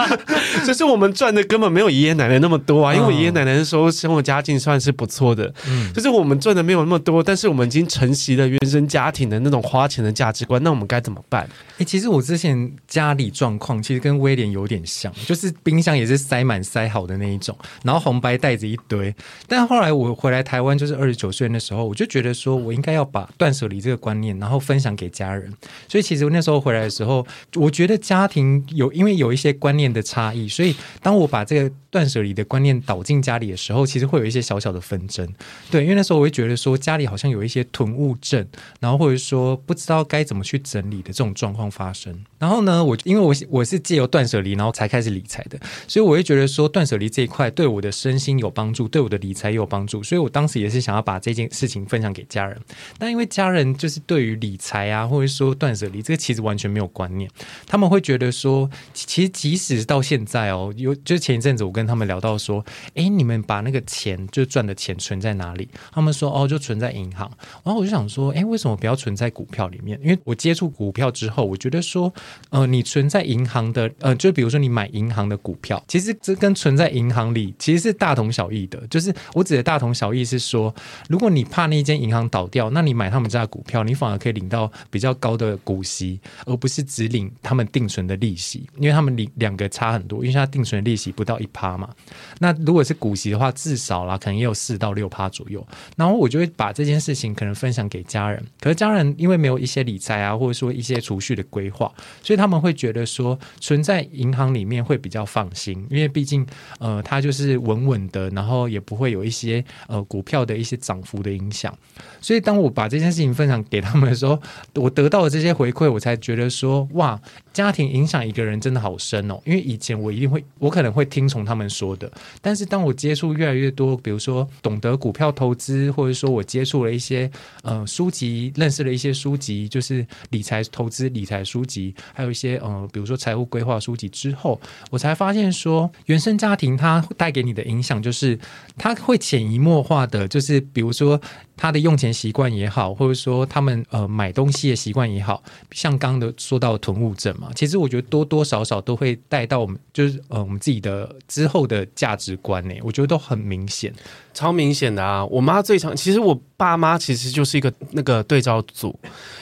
[0.64, 11.46] 就是我们赚的根本没有爷爷奶奶那么多啊，因为我爷爷奶奶的时候生活家境算是不错的，嗯，就是我们赚的没有那么多，但是我们已经承袭了原生家庭的那种花钱的价值观，那我们该怎么办？
[11.76, 19.14] 哎，其实我之前家里状况其实跟威廉有点像，就是冰箱也是塞满塞好的那一种，然后红白袋子一堆，
[19.46, 21.17] 但后来我回来台湾就是二。
[21.18, 25.52] 九岁的时候，我就觉得说我应该要把断舍离这个观念，然后分享给家人。
[25.88, 27.26] 所以其实我那时候回来的时候，
[27.56, 35.26] 我觉得家庭有因为有一些观念的差异，所以当我把这个断舍离的观念导进家里的时候，其实会有一些小小的纷争。
[35.70, 38.46] 对，因为那时候我会觉得说家里好像有一些囤物症，
[38.80, 42.24] 然后或者说不知道该怎么去整理的这种状况发生。
[42.38, 50.02] 然后呢，我因为我我是借由断舍离，然后才开始理财的，所以我会觉得说断舍离这一块对我的身心有帮助，对我的理财也有帮助。
[50.02, 52.56] 所以我当时也是想要把这件事情分享给家人。
[52.98, 57.28] 但因为家人就是对于理财啊，或者说断舍离这个其实完全没有观念，
[57.66, 62.64] 他们会觉得说，其实即使到现在哦，有就是前一阵子我跟他们聊到说，
[62.96, 65.68] 哎，你们把那个钱就赚的钱存在哪里？
[65.92, 67.30] 他们说哦，就存在银行。
[67.62, 69.96] 然后我就想说，哎，为什么不要存在股票里面？
[70.02, 72.12] 因为我接触股票之后，我觉得说。
[72.50, 78.80] 呃，你存在银行的，呃，就比如说你买银行的股票，其实这跟存在银行里其实是大同小异的。
[78.88, 80.74] 就是我指的大同小异是说，
[81.08, 91.90] 如果你怕那间银行倒掉，那你买他们家的股票，你反而可以领到比较高的股息，而不是只领他们定存的利息，因为他们领两个差很多，因为他定存的利息不到一趴嘛。
[92.38, 95.66] 那如果是股息的话，至少啦，可能也有四到六趴左右。
[95.96, 101.92] 然后我就会把这件事情可能分享给家人，可是家人因为没有一些理财啊，或者说一些储蓄的规划。
[102.22, 106.46] 所以他们会觉得说，存在银行里面会比较放心，因为毕竟
[106.78, 111.76] 呃，它就是稳稳的，然后也不会有一些呃股票的一些涨幅的影响。
[112.20, 114.40] 所以当我把这件事情分享给他们的时候，
[114.74, 117.20] 我得到的这些回馈，我才觉得说，哇，
[117.52, 119.40] 家庭影响一个人真的好深哦。
[119.44, 127.28] 因为以前我一定会，我可能会听从他们们说的，但是当我接触越来越多，比如说懂得股票投资，或者说我接触了一些
[127.62, 131.92] 呃书籍，认识了一些书籍，就是理财投资理财书籍。
[132.14, 138.38] 还有一些呃，比如说财务规划书籍之后，我才发现说，原生家庭它带给你的影响，就是
[138.76, 141.20] 它会潜移默化的，就是比如说
[141.56, 145.42] 他的用钱习惯也好，或者说他们呃买东西的习惯也好，
[145.72, 153.92] 像刚的说到囤物症嘛，其实我觉得多多少少都会带到我们，就是呃我们自己的之后的价值观呢，我觉得都很明显。
[154.34, 155.24] 超明显的啊！
[155.26, 158.96] 我妈最常，其实我爸妈其实就是一个那个对照组，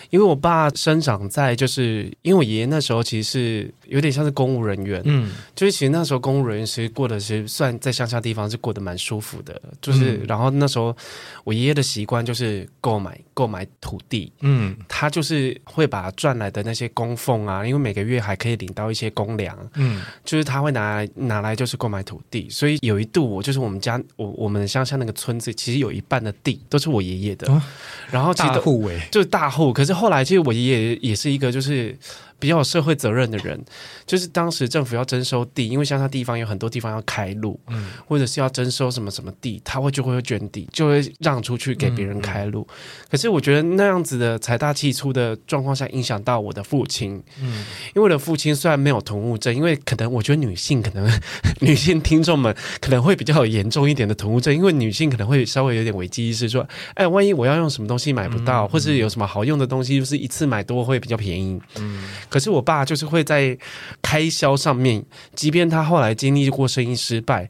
[0.09, 10.97] 因为我爸生长在，就是因为我爷爷那时候其实是有点像是公务人员，嗯，就是其实那时候公务人员其实过得其实算在乡下地方是过得蛮舒服的，就是、嗯、然后那时候
[11.45, 24.87] 我爷爷的习惯就是购买购买土地，嗯，他就是会把赚来的那些供奉啊，因为每个月还可以领到一些公粮，嗯，就是他会拿来拿来就是购买土地，所以有一度我就是我们家我我们乡。
[24.87, 27.61] 下那个村子，其实有一半的地都是我爷爷的，哦、
[28.09, 29.73] 然后大户哎，就是大户。
[29.73, 31.99] 可是后来，其实我爷爷也是一个，就是。
[32.39, 33.59] 比较有社会责任的人，
[34.05, 42.61] 就是当时政府要征收地，因为像他地方有很多地方要开路，嗯，或者是要征收什么什么地，他会就会捐地，就会让出去给别人开路。
[42.69, 51.11] 嗯嗯、可是我觉得那样子的财大气粗的状况下，影响到我的父亲，嗯，因为我的父亲虽然没有同物症，因为可能我觉得女性可能
[51.61, 62.05] 女性听众们可能会比较有严重一点的同物症，因为女性可能会稍微有点危机意识，说，哎，万一我要用什么东西买不到，或是有什么好用的东西，就是一次买多会比较便宜，嗯。
[62.29, 63.57] 可是我爸就是会在
[64.03, 67.49] 开销上面，即便他后来经历过生意失败，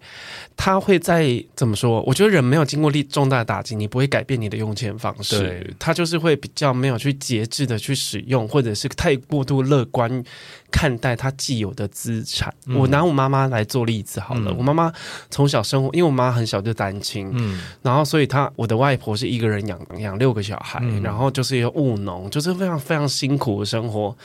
[0.57, 2.03] 他会在怎么说？
[2.03, 5.39] 我觉得人没有经过力重大的打击，你不会改变你的用钱方式。
[5.39, 10.23] 对他就是会比较没有去节制的去使用，或者是太过度乐观
[10.71, 12.53] 看待他既有的资产。
[12.67, 14.93] 嗯、我拿我妈妈来做例子好了，嗯、我妈妈
[15.31, 24.17] 从小生活，因为我妈很小就单亲，嗯，然后所以她我的外婆是一个人养养六个小孩，嗯、然后就是一个务农，就是非常非常辛苦的生活。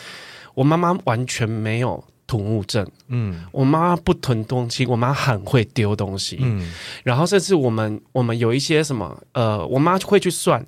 [0.54, 6.72] 我妈妈完全没有土木症，嗯，我妈妈不囤东西，我妈很会丢东西，嗯，
[7.04, 10.66] 然后这次我们我们有一些什么，呃，我妈会去算，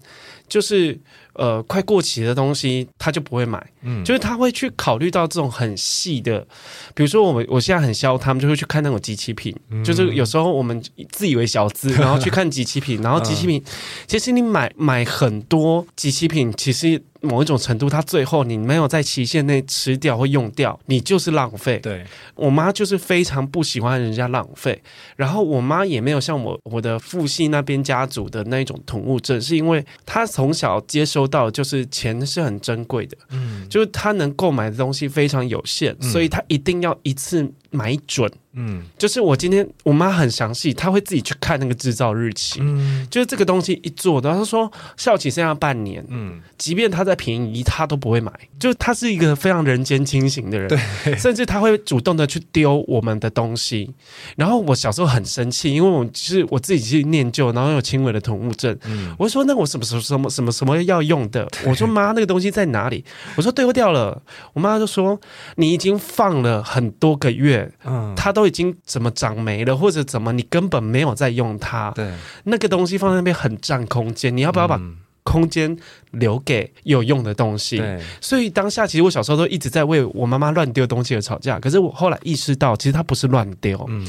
[0.50, 1.00] 就是
[1.36, 6.46] 呃快过期的东西，她就不会买，嗯，就是她会去考虑到这种很细的，
[6.94, 13.64] 比如说我们我现在很消，他们就会去看那种机器品，嗯、就是有时候我们自以为小资， 然后去看机器品，然后机器品，
[14.06, 17.02] 其实你买买很多机器品，其实。
[17.24, 21.80] 某一种程度，它最后你没有在期限内吃掉或用掉，你就是浪费。
[21.80, 22.06] 对，
[22.36, 24.82] 我妈就是非常不喜欢人家浪费，
[25.16, 37.52] 然后我妈也没有像我我的父系那边家族的那一种囤物症，是因为她从小接收到就是钱是很珍贵的，嗯，就是她能购买的东西非常有限，所以她一定要一次。
[37.74, 38.32] 买准。
[38.56, 42.60] 嗯，就是我今天我妈很详细，她会自己去看那个制造日期。
[42.62, 46.06] 嗯，就是这个东西一做，然后她说效期剩下半年。
[46.08, 48.32] 嗯，即便她再便宜，她都不会买。
[48.60, 53.92] 就她是一个非常人间清醒的人，对，甚至她会主动的去丢我们的东西。
[54.36, 58.78] 然后我小时候很生气，因为我就是我自己去念旧，然后有轻微的囤物症。
[58.86, 61.50] 嗯，我说那我什么什么什么什么什么要用的？
[61.66, 63.04] 我说妈，那个东西在哪里？
[63.36, 64.22] 我说丢掉了。
[64.54, 65.20] 我妈就说
[65.56, 68.44] 你已经放了很多个月，嗯，它都。
[68.44, 71.90] 已经怎么长霉了，或者怎么你根本没有在用它？
[71.92, 72.12] 对，
[72.44, 74.78] 那个东西放在那边很占空间，你要不要把
[75.24, 75.76] 空间
[76.12, 77.78] 留给有用的东西？
[77.78, 81.58] 对，所以当下其实我小时候都一直在为我妈妈乱丢东西而吵架。
[81.58, 84.06] 可是我后来意识到，其实她不是乱丢，嗯，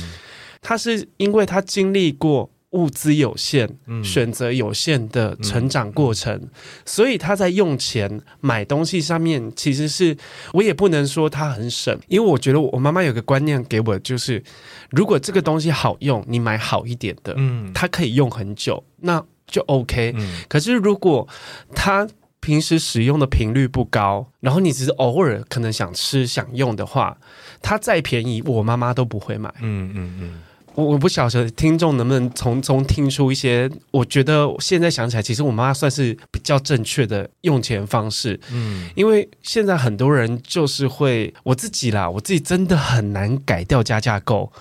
[0.61, 2.51] 她是因为她经历过。
[2.75, 3.69] 物资有限，
[4.03, 6.51] 选择有限的成长过程，嗯、
[6.85, 10.17] 所以他在用钱买东西上面，其实是
[10.53, 14.43] 我也不能说他很省，因为我觉得我妈妈有个观念给我，就是
[14.91, 20.13] 如果这个东西好用，你买好一点的，嗯，它可以用很久，那就 OK。
[20.17, 21.27] 嗯、可是如果
[21.75, 22.09] 他
[22.41, 27.17] 平时使用的频率不高，然后你只是偶尔可能想吃想用的话，
[27.63, 29.49] 它再便宜，我妈妈都不会买。
[29.63, 30.43] 嗯嗯嗯。
[30.77, 38.39] 嗯我我不晓得听众能不能从中听出一些，我觉得现在想起来，其实我妈算是比较正确的用钱方式。
[38.51, 44.53] 嗯，因为现在很多人就是会，我自己啦，我自己真的很难改掉加价购。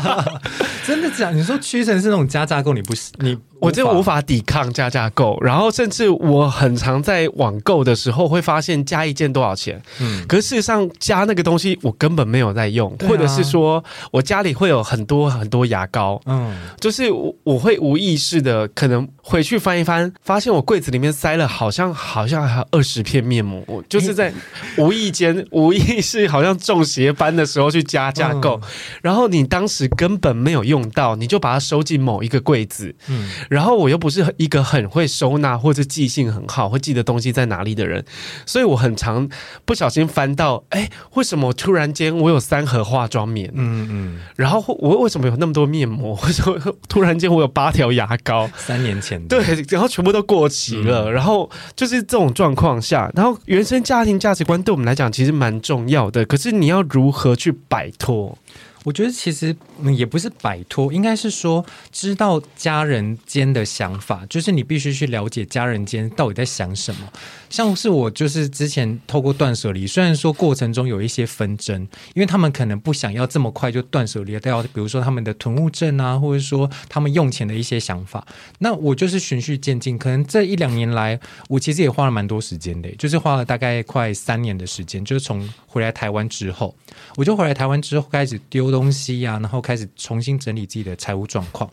[0.86, 1.30] 真的假？
[1.30, 3.38] 你说屈臣氏那种加价购，你不是你？
[3.62, 24.32] 我就无法抵抗加价购，然后甚至我很常在网购的时候会发现加一件多少钱，嗯，可是事实上加那个东西我根本没有在用，啊、或者是说我家里会有很多很多牙膏，嗯，就是我我会无意识的可能回去翻一翻，发现我柜子里面塞了好像好像还有二十片面膜，我就是在
[24.76, 28.68] 无意间 无意识好像中邪般的时候去加价购，嗯、
[29.02, 33.30] 然后你当时根本没有用到，你就把它收进某一个柜子，嗯。
[33.52, 38.02] 然后我又不是一个很会收纳或者记性很好、会记得东西在哪里的人，
[38.46, 39.28] 所以我很常
[39.66, 43.52] 不小心翻到，哎，为什么突然间我有三盒化妆棉？
[43.54, 46.18] 嗯嗯，然后我为什么有那么多面膜？
[46.24, 48.48] 为什么突然间我有八条牙膏？
[48.56, 51.10] 三年前对，然后全部都过期了。
[51.10, 58.38] 嗯、然后就是这种状况下，然后原生家庭价值观对我们来讲其实蛮重要的，可是你要如何去摆脱？
[58.84, 59.54] 我觉得其实
[59.96, 67.12] 也不是摆脱，应该是说知道家人间的想法，就是你必须去了解家人间到底在想什么。
[67.52, 71.78] 像是我就是之前透过断舍离，虽然说过程中有一些纷争，
[72.14, 78.26] 因为他们可能不想要这么快就断舍离掉，比如说他们的囤物症啊，或者说他们用钱的一些想法。
[78.60, 86.74] 那我就是循序渐进，可能这一两年来，我其实也花了蛮多时间的，就是花了大概快三年的时间，就是从回来台湾之后，
[87.16, 91.70] 我就回来台湾之后开始丢东西呀、然后开始重新整理自己的财务状况，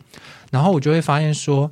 [0.50, 1.70] 然后我就会发现说，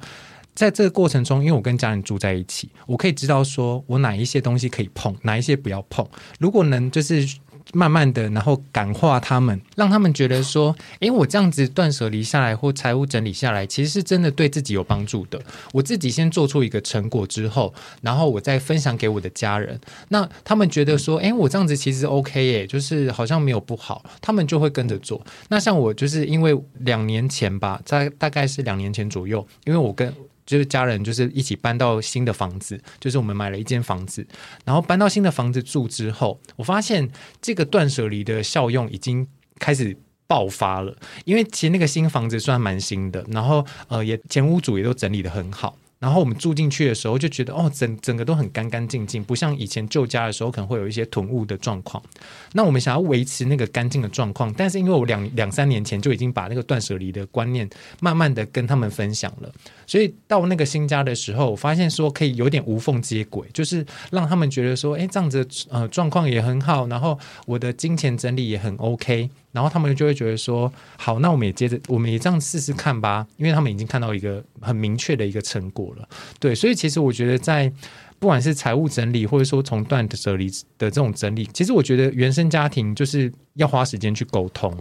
[0.59, 6.07] 在这个过程中，因为我跟家人住在一起，我可以知道说我哪一些东西可以碰，哪一些不要碰。
[6.39, 7.27] 如果能就是。
[7.75, 15.39] 慢慢的，然后感化他们，让他们觉得说，诶，我这样子断舍离下来或财务整理下来，其实是真的对自己有帮助的。
[15.75, 19.79] 我自己先做出一个成果之后，然后我再分享给我的家人，
[20.09, 25.23] 那他们觉得说，诶，我这样子其实 OK 耶，就是好像没有不好，他们就会跟着做。
[25.51, 30.11] 那像我就是因为两年前吧，在大概是两年前左右，因为我跟。
[30.49, 34.27] 就是家人就是一起搬到新的房子，就是我们买了一间房子，
[34.65, 37.07] 然后搬到新的房子住之后，我发现
[37.43, 39.29] 这个断舍离的效用已经
[39.59, 39.95] 开始
[40.27, 40.97] 爆发了。
[41.27, 45.77] 因为其实那个新房子算蛮新的，然后呃也前屋主也都整理的很好。
[45.99, 52.03] 然后我们住进去的时候就觉得哦，整整个都很干干净净，不像以前旧家的时候可能会有一些囤物的状况。
[52.53, 57.69] 那我们想要维持那个干净的状况，但是因为我两两三年前就已经把那个断舍离的观念
[58.01, 59.53] 慢慢的跟他们分享了，
[59.87, 69.29] 所以到那个新家的时候，我发现说可以有点无缝接轨，就是让他们觉得说，哎，这样子呃状况也很好，然后我的金钱整理也很 OK。
[69.53, 77.73] 然后他们就会觉得说，好，那我们也接着，我们也这样试试看吧，因为他们已经看到一个很明确的一个成果了，对，所以其实我觉得在。
[78.21, 84.73] 不管是财务整理，或者说从断舍离的这种整理，其实我觉得原生家庭就是要花时间去沟通，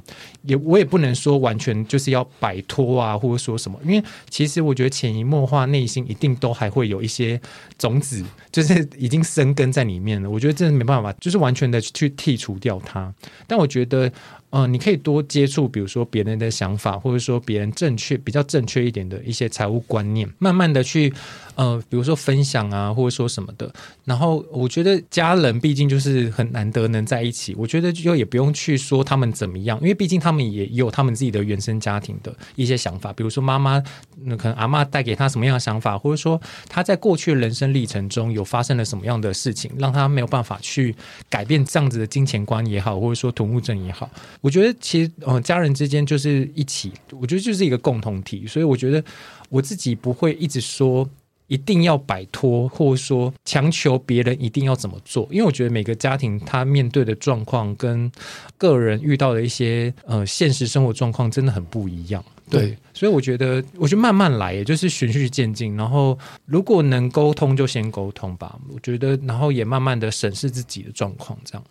[0.44, 7.40] 也我也不能说完全就是要摆脱啊，或者说什么，因为其实我觉得潜移默化，内心一定都还会有一些
[7.78, 10.30] 种子， 就是已经生根在里面了。
[10.30, 13.14] 我觉得真的没办法，就是完全的去剔除掉它。
[13.48, 14.08] 但我觉得，
[14.52, 21.12] 嗯、呃，你可以多接触，比如说别人的想法，或者说别人正确、比较正确一点的一些财务观念，慢慢的去。
[21.58, 23.74] 呃，比如说分享啊，或者说什么的，
[24.06, 28.67] 然后我觉得家人毕竟就是很难得能在一起，我觉得就也不用去。
[28.68, 33.82] 去说他们怎么样，因为毕竟他们也有他们自己的原生家庭的一些想法，比如说妈妈，
[34.24, 40.94] 那可能阿嬷带给他什么样的想法，或者说他在过去人生历程中有发生了什么样的事情，让他没有办法去
[41.30, 44.10] 改变这样子的金钱观也好，或者说囤物症也好。
[44.42, 46.92] 我觉得其实呃家人之间就是一起，
[47.22, 49.02] 我觉得就是一个共同体，所以我觉得
[49.48, 51.10] 我自己不会一直说。
[51.48, 58.12] 一定要摆脱，或者说强求别人一定要怎么做，因为我觉得每个家庭他面对的状况跟
[58.58, 62.24] 个人遇到的一些呃现实生活状况真的很不一样。
[62.50, 65.76] 对，对，所以我觉得，我就慢慢来，也就是循序渐进。
[65.76, 68.58] 然后，如果能沟通，就先沟通吧。
[68.74, 71.64] 我觉得，然后也慢慢的审视自己的状况，这样。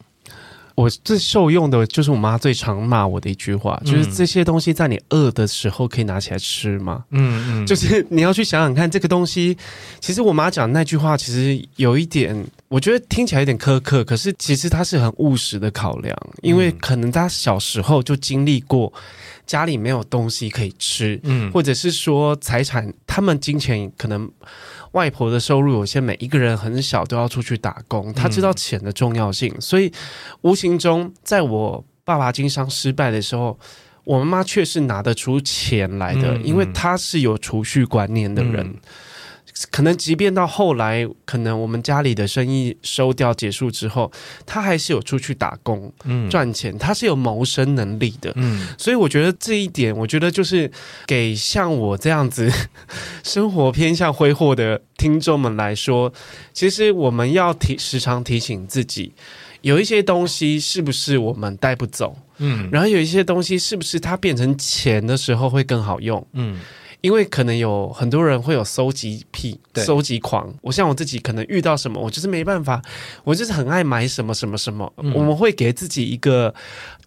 [0.76, 7.02] 我最受用的就是我妈最常骂我的一句话，嗯、就是这些东西在你饿的时候可以拿起来吃吗？
[7.10, 9.56] 嗯嗯，就是你要去想想看，这个东西，
[10.00, 18.92] 其实我妈讲的那句话，其实有一点，我觉得听起来有点苛刻，可是其实她是很务实的考量，因为可能她小时候就经历过
[19.46, 24.30] 家里没有东西可以吃，嗯，或者是说财产，他们金钱可能。
[24.96, 29.92] 外婆的收入有限，每一个人很小都要出去打工，他知道钱的重要性，嗯、所以
[30.40, 33.58] 无形中，在我爸爸经商失败的时候，
[34.04, 38.66] 我妈妈却是拿得出钱来的，嗯、因为她是有储蓄观念的人。
[38.66, 38.74] 嗯
[39.70, 44.12] 可能即便到后来，可能我们家里的生意收掉结束之后，
[44.44, 50.70] 他还是有出去打工，嗯，赚钱，他是有谋生能力的，嗯，所以我觉得这一点，我觉得就是
[51.06, 52.52] 给像我这样子
[53.24, 56.12] 生活偏向挥霍的听众们来说，
[56.52, 59.14] 其实我们要提时常提醒自己，
[59.62, 66.60] 有一些东西是不是我们带不走，嗯，然后有一些东西是不是它变成钱的时候会更好用，嗯。
[67.06, 70.52] 因为可能有很多人会有收集癖、收集狂。
[70.60, 72.82] 我像我自己，可能遇到什么，我就是没办法，
[73.22, 74.92] 我就是很爱买什么什么什么。
[74.96, 76.52] 嗯、我们会给自己一个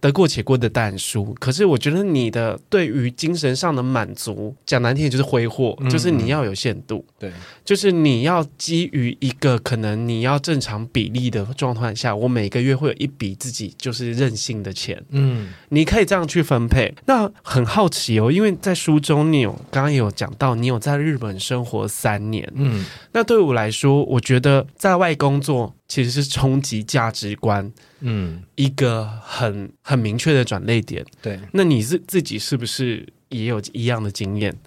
[0.02, 1.36] 得过且过的但书。
[1.39, 7.06] 可是我觉得你的对于精神上的满足，讲难听点就是挥霍，就是你要有限度。
[7.18, 7.34] 对、嗯，
[7.66, 15.04] 就是你要基于一个可能你要正常比例的状况下，我每个月会有一笔自己就是任性的钱。
[15.10, 16.93] 嗯，你可以这样去分配。
[17.06, 22.50] 那很好奇哦，因为在书中你有刚刚有讲到，你有在日本生活三年。
[22.56, 27.69] 嗯，那对我来说，我觉得在外工作其实是冲击价值观。
[27.99, 31.05] 嗯，一个很很明确的转捩点。
[31.21, 34.57] 对，那你是自己是不是也有一样的经验？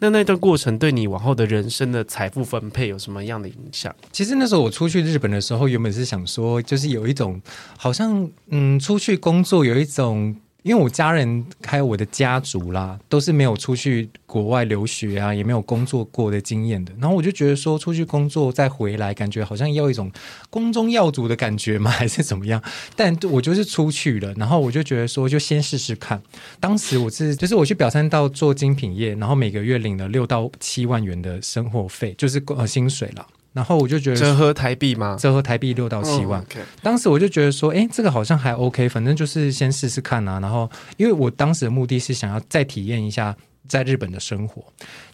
[0.00, 3.94] 那那段过程对你往后的人生的财富分配有什么样的影响？
[4.12, 7.40] 其实那时候我出去日本的时候，原本是想说，就是有一种
[7.78, 10.36] 好像嗯，出去工作有一种。
[10.64, 16.92] 因为我家人还有我的家族啦，都是没有出去国外留学啊，也没有工作过的经验的。
[16.98, 20.10] 然后我就觉得说，出去工作再回来，感觉好像要一种
[20.48, 22.62] 光宗耀祖的感觉嘛， 还是怎么样？
[22.96, 26.22] 但我就是出去了，然后我就觉得说，就先试试看。
[26.58, 33.26] 当时我是就是我去表参道做精品业，然后每个月领了六到七万元的生活费，就是呃薪水了。
[33.54, 35.16] 然后我就觉得折合台币吗？
[35.18, 36.38] 折合台币六到七万。
[36.40, 36.64] Oh.
[36.82, 40.38] 当时我就觉得说，哎，这个好像还 OK，反正就是先试试看啊。
[40.40, 43.34] 然后，因为我当时的目的是想要再体验一下
[43.66, 44.62] 在日本的生活，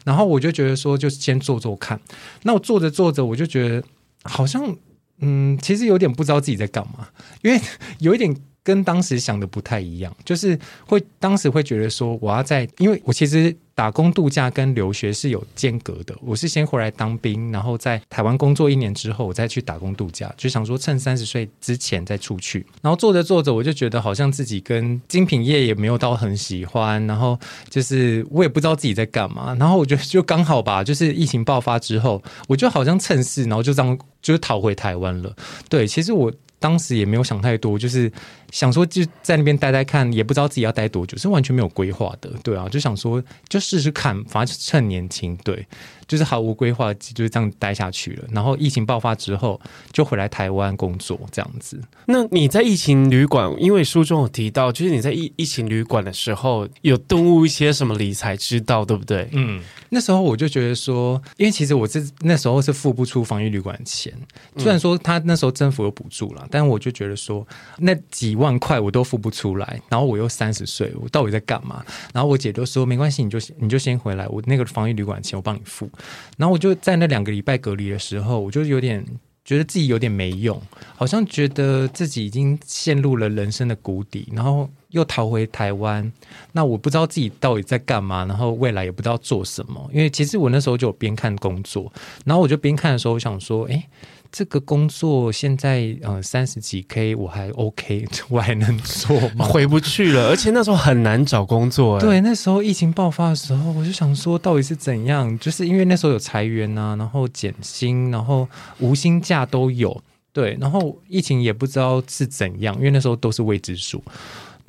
[0.04, 2.00] 然后我就觉得说，就先做做看。
[2.42, 3.84] 那我做着做着，我就觉得
[4.24, 4.74] 好像，
[5.20, 7.08] 嗯，其实有点不知道自己在干嘛，
[7.42, 7.60] 因为
[7.98, 8.34] 有一点。
[8.62, 16.14] 跟当时想的不太一样，就是会当时会觉得说，我要在，因为我其实打工度假跟留学是有间隔的。
[16.20, 22.66] 我是先回来当兵，然后在台湾工作一年之后，我再去打工度假，就想说趁三十岁之前再出去。
[22.82, 27.38] 然后做着做着，我就觉得好像自己跟精品业也没有到很喜欢，然后
[27.70, 29.56] 就是我也不知道自己在干嘛。
[29.58, 35.34] 然后我觉得就刚好吧，就是疫情爆发之后，我就好像趁势，然后就这样就是逃回台湾了。
[35.70, 36.30] 对，其实我。
[36.62, 38.12] 当时也没有想太多，就是
[38.50, 45.66] 想说就在那边待待看，也不知道自己要待多久，是完全没有规划的，对啊，就想说就试试看，反正趁年轻，对。
[46.10, 48.24] 就是毫无规划，就是这样待下去了。
[48.32, 49.60] 然后疫情爆发之后，
[49.92, 51.80] 就回来台湾工作这样子。
[52.06, 59.28] 那你在疫情旅馆，因为书中有提到，就是你在疫疫情旅馆的时候，有顿悟一些什么理财之道，对不对？
[59.30, 64.12] 嗯，那时候我就觉得说，因为其实我这那时候是付不出防疫旅馆的钱，
[64.56, 67.46] 虽然说他那时候政府有补助了，但我就觉得说，
[67.78, 69.80] 那几万块我都付不出来。
[69.88, 71.84] 然后我又三十岁，我到底在干嘛？
[72.12, 75.88] 然后我姐就说，没关系，你就你就先回来，我那个防疫旅馆钱我帮你付。
[76.36, 79.04] 然后我就在那两个礼拜隔离的时候，我就有点
[79.44, 80.60] 觉得自己有点没用，
[80.96, 84.28] 好像觉得自己已经陷入了人生的谷底。
[84.32, 86.10] 然后又逃回台湾，
[86.52, 89.88] 那我不知道自己到底在干嘛，然后未来也不知道做什么。
[89.92, 91.92] 因为其实我那时候就有边看工作，
[92.24, 93.86] 然后我就边看的时候，我想说，哎。
[94.32, 99.44] 这个工作现在呃三十几 K 我还 OK， 我还能做吗？
[99.44, 101.98] 回不去了，而且那时候很难找工作。
[102.00, 105.36] 对，那时候疫情爆发的时候，我就想说到底是怎样？
[105.38, 110.00] 就是因为那时候有裁员啊，然后减薪，然后无薪假都有。
[110.32, 114.00] 对，然后疫情也不知道是怎样，因为那时候都是未知数。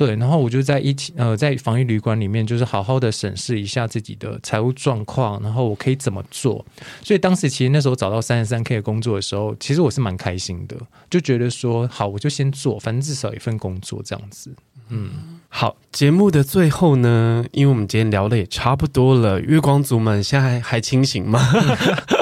[0.03, 6.65] 对，然后我就在一起呃，在防疫旅馆里面，就是好好的审视一下自己的财务状况，然后我可以怎么做。
[7.03, 10.75] 所以当时其实那时候找到三十三 K 的工作的时候，其实我是蛮开心的，
[11.07, 14.51] 就觉得说好，我就先做，反正至少一份工作这样子。
[14.89, 21.39] 嗯，好，节目的最后呢，因为我们今天聊的也差不多了，月光族们现在还清醒吗？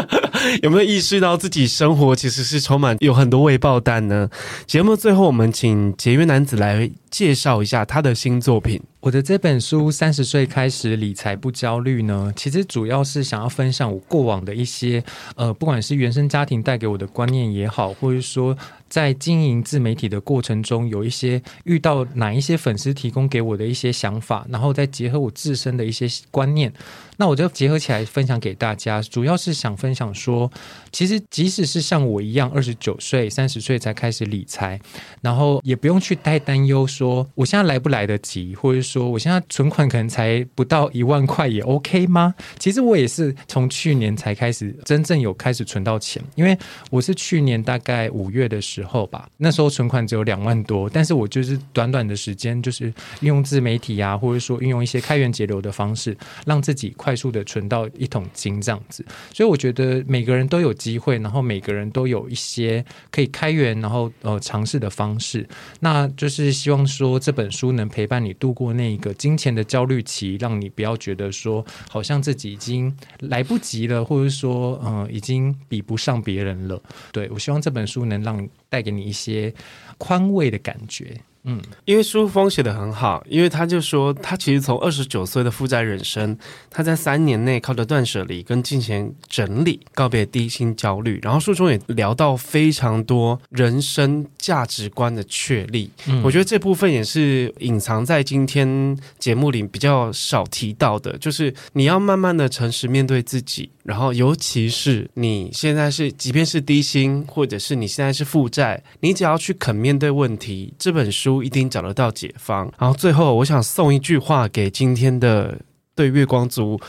[0.63, 4.29] 有没有意识到自己生活其实是充满有很多未爆弹呢？
[4.65, 8.81] 节目最后，我们请节约男子来介绍一下他的新作品。
[9.01, 15.03] 我的这本书《三十岁开始理财不焦虑》呢，其实主要是想要分享我过往的一些，
[15.35, 18.57] 呃，不管是原生家庭带给我的观念也好，或者说
[18.89, 26.73] 在经营自媒体的过程中，有一些遇到哪一些粉丝提供给我的一些想法，然后再结合我自身的一些观念，
[27.19, 28.99] 那我就结合起来分享给大家。
[29.03, 30.51] 主要是想分享说，
[30.91, 34.81] 其实即使是像我一样二十九岁、三十岁才开始理财，
[35.21, 38.79] 然后也不用去太担忧说我现在来不来得及，或者。
[38.81, 42.33] 说我现在存款可能才不到一万块，也 OK 吗？
[42.57, 46.57] 其实我也是从去年才开始真正有开始存到钱，因为
[46.89, 52.85] 我是去年大概五月的时候吧，那时候存款只有两万多，但是我就是短短的时间，就是
[53.19, 59.03] 运用自媒体啊，或者说运用一些开源节流的方式，让自己快快速的存到一桶金这样子。
[59.33, 65.47] 所以我觉得每个人都有机会，然后每个人都有一些可以开源，然后呃尝试的方式。
[65.79, 68.71] 那就是希望说这本书能陪伴你度过。
[68.73, 76.79] 那个金钱的焦虑期，让你不要觉得说好像自己已经来不及了，或者说嗯、已经比不上别人了。
[77.11, 79.51] 对，我希望这本书能让带给你一些
[79.97, 81.19] 宽慰的感觉。
[81.43, 86.37] 嗯，因为书风写的很好，因为他就说他其实从二十九岁的负债人生，
[86.69, 95.89] 他在三年内靠着断舍离跟金钱整理告别低薪焦虑，然后书中也聊到非常多人生价值观的确立。
[96.07, 111.39] 嗯，我觉得这部分也是隐藏在今天节目里比较少提到的，就是你要慢慢的诚实面对自己，然后尤其是你现在是即便是低薪，或者是你现在是负债，你只要去肯面对问题，这本书。
[111.49, 112.71] 一定找得到解方。
[112.77, 115.57] 然后最后，我想送一句话给今天的
[115.95, 116.79] 对月光族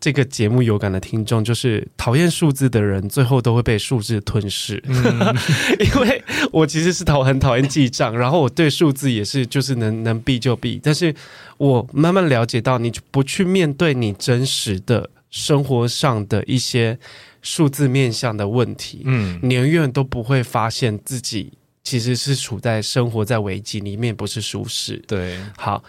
[0.00, 4.82] 这个节目有感的听众，就是讨厌数字的人，最后都会被数字吞噬。
[4.86, 5.36] 嗯、
[5.78, 10.80] 因为我其实是讨很讨厌记账，然后我对数字也是就是能能避就避。
[10.82, 11.14] 但是
[11.58, 16.98] 我慢慢了解到，你不去面对你真实的生活上的一些
[17.42, 21.52] 数字面向的问题，嗯，你永远都不会发现自己。
[21.84, 25.02] 其实是处在生活在危机里面，不是舒适。
[25.06, 25.82] 对，好，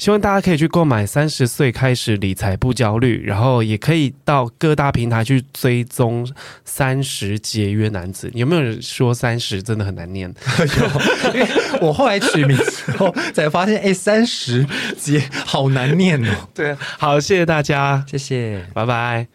[0.00, 6.24] 希望大家可以去购买《三十岁开始理财不焦虑》，然后也可以到各大平台去追踪
[6.64, 8.28] 《三十节约男子》。
[8.32, 10.32] 有没有人说三十真的很难念？
[10.58, 11.46] 有，因为
[11.82, 16.48] 我后来取名之后才发现，哎，三十节好难念哦。
[16.54, 19.26] 对，好，谢谢大家，谢谢，拜拜。